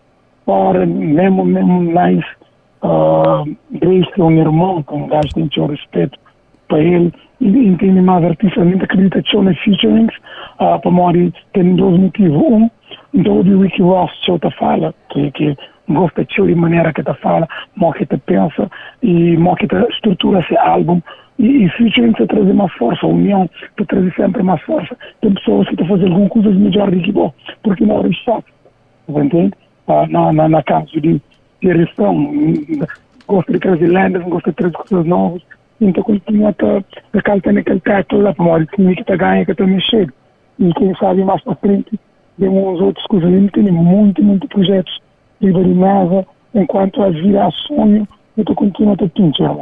para 0.46 0.86
mesmo, 0.86 1.44
mesmo 1.44 1.82
nice, 1.82 2.26
uh, 2.82 3.44
Grace 3.72 4.10
é 4.18 4.22
um 4.22 4.30
irmão, 4.30 4.82
que 4.82 4.94
um 4.94 5.08
gajo 5.08 5.34
tem 5.34 5.48
o 5.58 5.66
respeito 5.66 6.18
para 6.68 6.80
ele, 6.80 7.12
e, 7.40 7.76
tem 7.76 7.92
mais 8.02 8.24
artistas, 8.24 8.66
nem 8.66 8.80
acredita 8.80 9.22
que 9.22 9.36
na 9.36 9.54
featurings, 9.54 10.14
uh, 10.60 10.80
para 10.80 10.90
morrer, 10.90 11.32
tem 11.52 11.76
dois 11.76 11.98
motivos. 11.98 12.36
Um, 12.36 12.70
então 13.14 13.40
o 13.40 13.62
Ricky 13.62 13.82
Ross, 13.82 14.10
que 14.24 14.50
fala, 14.58 14.94
que, 15.10 15.30
que 15.32 15.56
gosta 15.88 16.24
de 16.24 16.54
maneira 16.54 16.92
que 16.92 17.02
te 17.02 17.14
fala, 17.14 17.48
mo 17.76 17.92
que 17.92 18.06
te 18.06 18.18
pensa 18.18 18.70
e 19.02 19.36
que 19.58 19.66
te 19.66 19.76
estrutura 19.90 20.40
esse 20.40 20.56
álbum 20.56 21.00
e, 21.38 21.64
e 21.64 21.68
featuring 21.70 22.12
te 22.12 22.26
trazer 22.26 22.52
mais 22.52 22.72
força, 22.74 23.06
a 23.06 23.08
união 23.08 23.48
te 23.76 23.84
trazer 23.86 24.12
sempre 24.14 24.42
mais 24.42 24.60
força. 24.62 24.96
Tem 25.20 25.32
pessoas 25.32 25.68
que 25.68 25.76
te 25.76 25.86
fazem 25.86 26.08
alguma 26.08 26.28
coisa 26.28 26.50
melhor 26.50 26.90
do 26.90 27.00
que 27.00 27.12
bom, 27.12 27.32
porque 27.62 27.84
não 27.84 28.04
é 28.04 28.12
chato, 28.12 28.44
entende? 29.08 29.52
Ah, 29.86 30.06
na, 30.08 30.32
na, 30.32 30.48
na 30.48 30.62
caso 30.62 31.00
de, 31.00 31.20
de 31.62 32.82
gosta 33.26 33.52
de 33.52 33.58
trazer 33.58 33.86
lendas, 33.86 34.22
gosta 34.24 34.50
de 34.50 34.56
trazer 34.56 34.76
coisas 34.76 35.06
novas, 35.06 35.42
então 35.80 36.02
continua 36.02 36.50
a 36.50 37.22
calcar 37.22 37.52
naquele 37.52 37.80
teto 37.80 38.16
lá, 38.18 38.34
para 38.34 38.44
uma 38.44 38.52
hora 38.54 38.66
que 38.66 39.04
te 39.04 39.16
ganha, 39.16 39.46
que 39.46 39.54
te 39.54 39.62
mexer. 39.64 40.12
E 40.58 40.72
quem 40.74 40.94
sabe 40.96 41.24
mais 41.24 41.42
para 41.42 41.54
frente, 41.56 41.98
tem 42.38 42.48
uns 42.48 42.80
outros 42.80 43.06
coisas, 43.06 43.30
tem 43.52 43.64
muito, 43.70 44.22
muito 44.22 44.48
projetos 44.48 45.07
liberada 45.40 46.26
enquanto 46.54 47.02
a 47.02 47.10
vida 47.10 47.46
a 47.46 47.50
sonho 47.50 48.06
e 48.36 48.44
tu 48.44 48.54
continua 48.54 48.94
a 48.94 48.96
te 48.96 49.08
pinchar. 49.08 49.56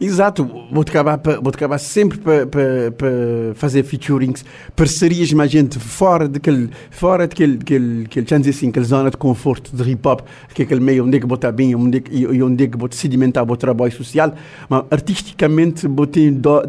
Exato, 0.00 0.44
vou 0.70 0.82
acabar, 0.82 1.78
sempre 1.78 2.18
para 2.18 2.46
pa, 2.46 2.58
pa 2.96 3.06
fazer 3.54 3.82
featurings, 3.82 4.44
parcerias 4.74 5.32
mais 5.32 5.50
gente 5.50 5.78
fora 5.78 6.28
daquele, 6.28 6.70
fora 6.90 7.26
daquele, 7.26 7.58
aquele, 7.60 8.04
aquele, 8.04 8.48
assim, 8.48 8.68
aquela 8.68 8.86
zona 8.86 9.10
de 9.10 9.16
conforto 9.16 9.74
de 9.74 9.90
hip 9.90 10.06
hop, 10.06 10.20
que 10.54 10.62
é 10.62 10.64
aquele 10.64 10.80
meio 10.80 11.04
onde 11.04 11.16
é 11.16 11.20
que 11.20 11.26
vou 11.26 11.34
estar 11.34 11.52
bem 11.52 11.74
onde 11.74 11.98
é 11.98 12.02
e 12.10 12.42
onde 12.42 12.64
é 12.64 12.66
que 12.66 12.76
vou 12.76 12.88
sedimentar 12.90 13.48
o 13.50 13.56
trabalho 13.56 13.92
social, 13.92 14.34
mas 14.68 14.84
artisticamente 14.90 15.86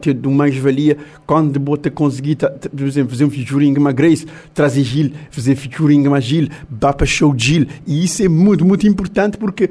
ter 0.02 0.18
uma 0.26 0.50
mais-valia 0.50 0.98
quando 1.26 1.60
vou 1.60 1.78
ter 1.78 1.92
conseguido, 1.92 2.50
por 2.50 2.88
exemplo, 2.88 3.12
fazer 3.12 3.26
um 3.26 3.30
featuring 3.30 3.74
com 3.74 3.88
a 3.88 3.92
Grace, 3.92 4.26
trazer 4.54 4.84
Gil, 4.84 5.12
fazer 5.30 5.56
featuring 5.56 6.04
com 6.04 6.14
a 6.14 6.20
Gil, 6.20 6.50
para 6.80 7.06
show 7.06 7.34
Gil, 7.38 7.68
e 7.86 8.04
isso 8.04 8.24
é 8.24 8.28
muito, 8.28 8.66
muito 8.66 8.88
importante 8.88 9.38
porque 9.38 9.70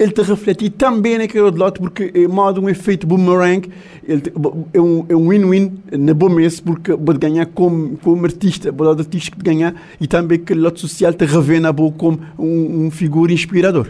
ele 0.00 0.12
te 0.12 0.22
refletir 0.22 0.70
também 0.70 1.18
naquele 1.18 1.44
outro 1.44 1.60
lado, 1.60 1.78
porque 1.78 2.10
é 2.14 2.26
modo 2.26 2.62
um 2.62 2.70
efeito 2.70 3.06
boomerang, 3.06 3.70
ele 4.02 4.22
te, 4.22 4.32
é 4.72 4.80
um 4.80 5.04
é 5.06 5.14
win-win 5.14 5.82
na 5.92 6.14
bom 6.14 6.30
mês, 6.30 6.58
porque 6.58 6.96
pode 6.96 7.18
ganhar 7.18 7.44
como, 7.44 7.98
como 7.98 8.24
artista, 8.24 8.72
pode 8.72 8.88
lado 8.88 9.02
artístico 9.02 9.36
de 9.36 9.44
ganhar, 9.44 9.74
e 10.00 10.06
também 10.06 10.42
que 10.42 10.54
o 10.54 10.62
lado 10.62 10.80
social 10.80 11.12
te 11.12 11.26
revena 11.26 11.70
boa 11.70 11.92
como 11.92 12.18
um, 12.38 12.86
um 12.86 12.90
figura 12.90 13.30
inspirador. 13.30 13.88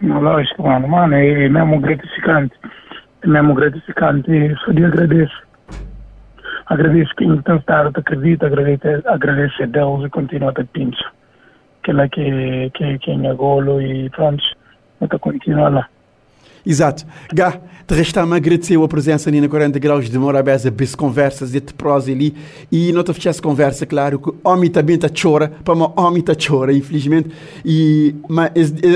Lógico, 0.00 0.62
mano, 0.62 0.88
mano, 0.88 1.14
é 1.14 1.46
mesmo 1.46 1.78
gratificante, 1.80 2.54
é 3.22 3.28
mesmo 3.28 3.52
gratificante, 3.52 4.30
e 4.30 4.56
só 4.64 4.72
de 4.72 4.82
agradeço. 4.82 5.44
Agradeço 6.66 7.14
quem 7.16 7.36
tem 7.42 7.56
estado, 7.56 7.92
te 7.92 8.00
acredita, 8.00 8.46
agradeço, 8.46 9.06
agradeço 9.06 9.62
a 9.62 9.66
Deus 9.66 10.06
e 10.06 10.08
continua 10.08 10.48
a 10.50 10.54
te 10.54 10.64
pinchar 11.84 12.00
aquela 12.00 12.08
que, 12.08 12.70
que, 12.74 12.98
que 12.98 13.10
é 13.10 13.34
golo 13.34 13.80
e 13.80 14.08
pronto, 14.10 14.42
nunca 15.00 15.18
continua 15.18 15.68
lá. 15.68 15.88
Exato. 16.66 17.04
Gá, 17.32 17.58
te 17.86 17.94
resta-me 17.94 18.34
agradecer 18.36 18.82
a 18.82 18.88
presença 18.88 19.28
ali 19.28 19.38
na 19.38 19.48
40 19.48 19.78
graus 19.78 20.08
de 20.08 20.18
Morabeza, 20.18 20.70
bis 20.70 20.94
conversas, 20.94 21.54
e 21.54 21.60
te 21.60 21.74
prosa 21.74 22.10
ali, 22.10 22.34
e 22.72 22.90
não 22.90 23.04
te 23.04 23.12
fechasse 23.12 23.42
conversa, 23.42 23.84
claro, 23.84 24.18
que 24.18 24.32
homem 24.42 24.70
também 24.70 24.96
está 24.96 25.08
chora, 25.08 25.52
para 25.62 25.74
uma 25.74 25.92
homem 26.00 26.20
está 26.20 26.32
chora, 26.34 26.72
infelizmente, 26.72 27.28
e, 27.62 28.14
mas 28.28 28.50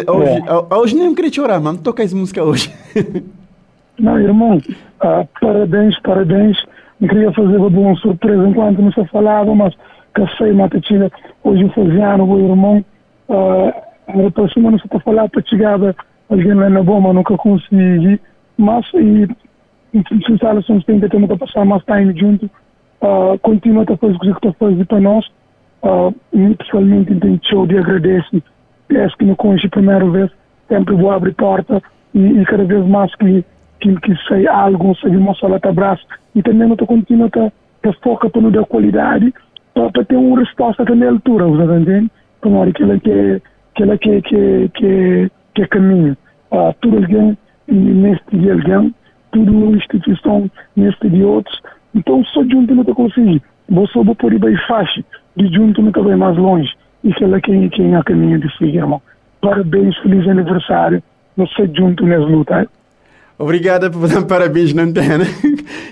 hoje, 0.06 0.42
é. 0.46 0.74
hoje 0.74 0.96
nem 0.96 1.14
queria 1.14 1.30
chorar, 1.30 1.60
mano, 1.60 1.78
toca 1.78 2.02
essa 2.02 2.16
música 2.16 2.42
hoje. 2.42 2.72
não, 4.00 4.18
irmão, 4.18 4.56
uh, 4.56 5.28
parabéns, 5.38 6.00
parabéns, 6.00 6.56
não 6.98 7.08
queria 7.08 7.30
fazer 7.32 7.54
uma 7.54 7.68
boa 7.68 7.94
surpresa 7.96 8.48
enquanto 8.48 8.80
não 8.80 8.92
se 8.92 9.04
falava, 9.08 9.54
mas 9.54 9.74
Irmão, 12.38 12.84
uh, 13.28 13.72
era 14.06 14.30
para 14.30 14.48
cima, 14.48 14.70
não 14.70 14.78
se 14.78 14.86
está 14.86 14.98
a 15.38 15.42
chegar 15.42 15.78
alguém 16.28 16.54
lá 16.54 16.68
na 16.68 16.82
bomba, 16.82 17.12
nunca 17.12 17.36
consegui, 17.36 18.20
mas 18.56 18.84
e 18.94 19.28
se 20.26 20.38
sabe, 20.38 20.62
somos 20.62 20.84
tem 20.84 21.00
que 21.00 21.08
ter 21.08 21.38
passar 21.38 21.64
mais 21.64 21.82
tempo 21.84 22.18
junto, 22.18 22.46
uh, 23.00 23.38
continua 23.40 23.84
a 23.88 23.96
fazer 23.96 24.14
o 24.14 24.18
que 24.18 24.28
está 24.28 24.52
fazendo 24.52 24.86
para 24.86 25.00
nós, 25.00 25.26
uh, 25.82 26.14
e 26.32 26.54
pessoalmente 26.56 27.14
tem 27.14 27.40
show 27.44 27.66
de 27.66 27.78
agradecer, 27.78 28.42
peço 28.86 29.16
que 29.16 29.24
me 29.24 29.36
conhece 29.36 29.66
a 29.66 29.70
primeira 29.70 30.08
vez, 30.10 30.30
sempre 30.68 30.94
vou 30.94 31.10
abrir 31.10 31.34
porta 31.34 31.82
e, 32.14 32.20
e 32.20 32.44
cada 32.44 32.64
vez 32.64 32.86
mais 32.86 33.14
que 33.14 33.44
que, 33.80 33.94
que 34.00 34.16
sei 34.26 34.46
algo, 34.48 34.94
sei 34.96 35.16
mostrar 35.16 35.48
lá 35.48 35.60
abraço 35.62 36.04
e 36.34 36.42
também 36.42 36.66
não 36.66 36.74
estou 36.74 36.86
continuando 36.86 37.52
a 37.84 37.92
focar 38.02 38.30
para 38.30 38.42
não 38.42 38.50
dar 38.50 38.64
qualidade 38.64 39.32
para 39.74 40.04
ter 40.04 40.16
uma 40.16 40.38
resposta 40.38 40.82
à 40.82 41.08
altura, 41.08 41.46
você 41.46 41.80
entende? 41.80 42.10
Como 42.40 42.58
hora 42.58 42.72
que 42.72 42.82
ela 42.82 42.98
que 42.98 43.42
que 43.74 43.82
ela 43.82 43.98
que 43.98 44.22
que 44.22 44.70
que 44.74 45.30
que 45.54 45.66
caminho. 45.68 46.16
Ah, 46.50 46.74
tudo 46.80 46.96
alguém 46.98 47.36
neste 47.68 48.36
de 48.36 48.50
alguém, 48.50 48.94
tudo 49.32 49.76
instituição 49.76 50.50
neste 50.76 51.08
de 51.08 51.22
outros. 51.22 51.60
Então 51.94 52.24
só 52.24 52.42
junto 52.44 52.74
não 52.74 52.84
conseguir. 52.84 53.42
Você 53.68 54.02
vai 54.02 54.14
por 54.14 54.32
ir 54.32 54.38
bem 54.38 54.56
fácil, 54.66 55.04
de 55.36 55.46
junto 55.54 55.82
nunca 55.82 56.02
vai 56.02 56.16
mais 56.16 56.36
longe. 56.36 56.70
Que 57.16 57.24
ela 57.24 57.40
quem 57.40 57.68
quem 57.68 57.94
a 57.94 58.02
caminho 58.02 58.38
de 58.40 58.50
seguir, 58.56 58.78
irmão. 58.78 59.00
Parabéns, 59.40 59.96
feliz 59.98 60.26
aniversário. 60.26 61.02
Você 61.36 61.70
junto 61.72 62.04
nessa 62.04 62.24
luta. 62.24 62.68
Obrigada 63.38 63.88
por 63.88 64.08
dar 64.08 64.26
parabéns 64.26 64.74
na 64.74 64.82
antena. 64.82 65.24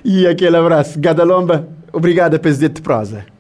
e 0.04 0.26
aquele 0.26 0.56
abraço. 0.56 1.00
Gadalomba, 1.00 1.68
obrigada, 1.92 2.38
presidente 2.38 2.74
de 2.74 2.82
prosa. 2.82 3.35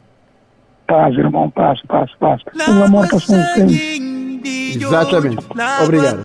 Paz, 0.86 1.14
irmão, 1.16 1.50
paz, 1.50 1.80
paz, 1.88 2.10
paz. 2.20 2.42
O 2.68 2.84
amor 2.84 3.08
passou 3.08 3.36
sempre. 3.54 4.40
Exatamente. 4.74 5.44
Obrigado. 5.82 6.22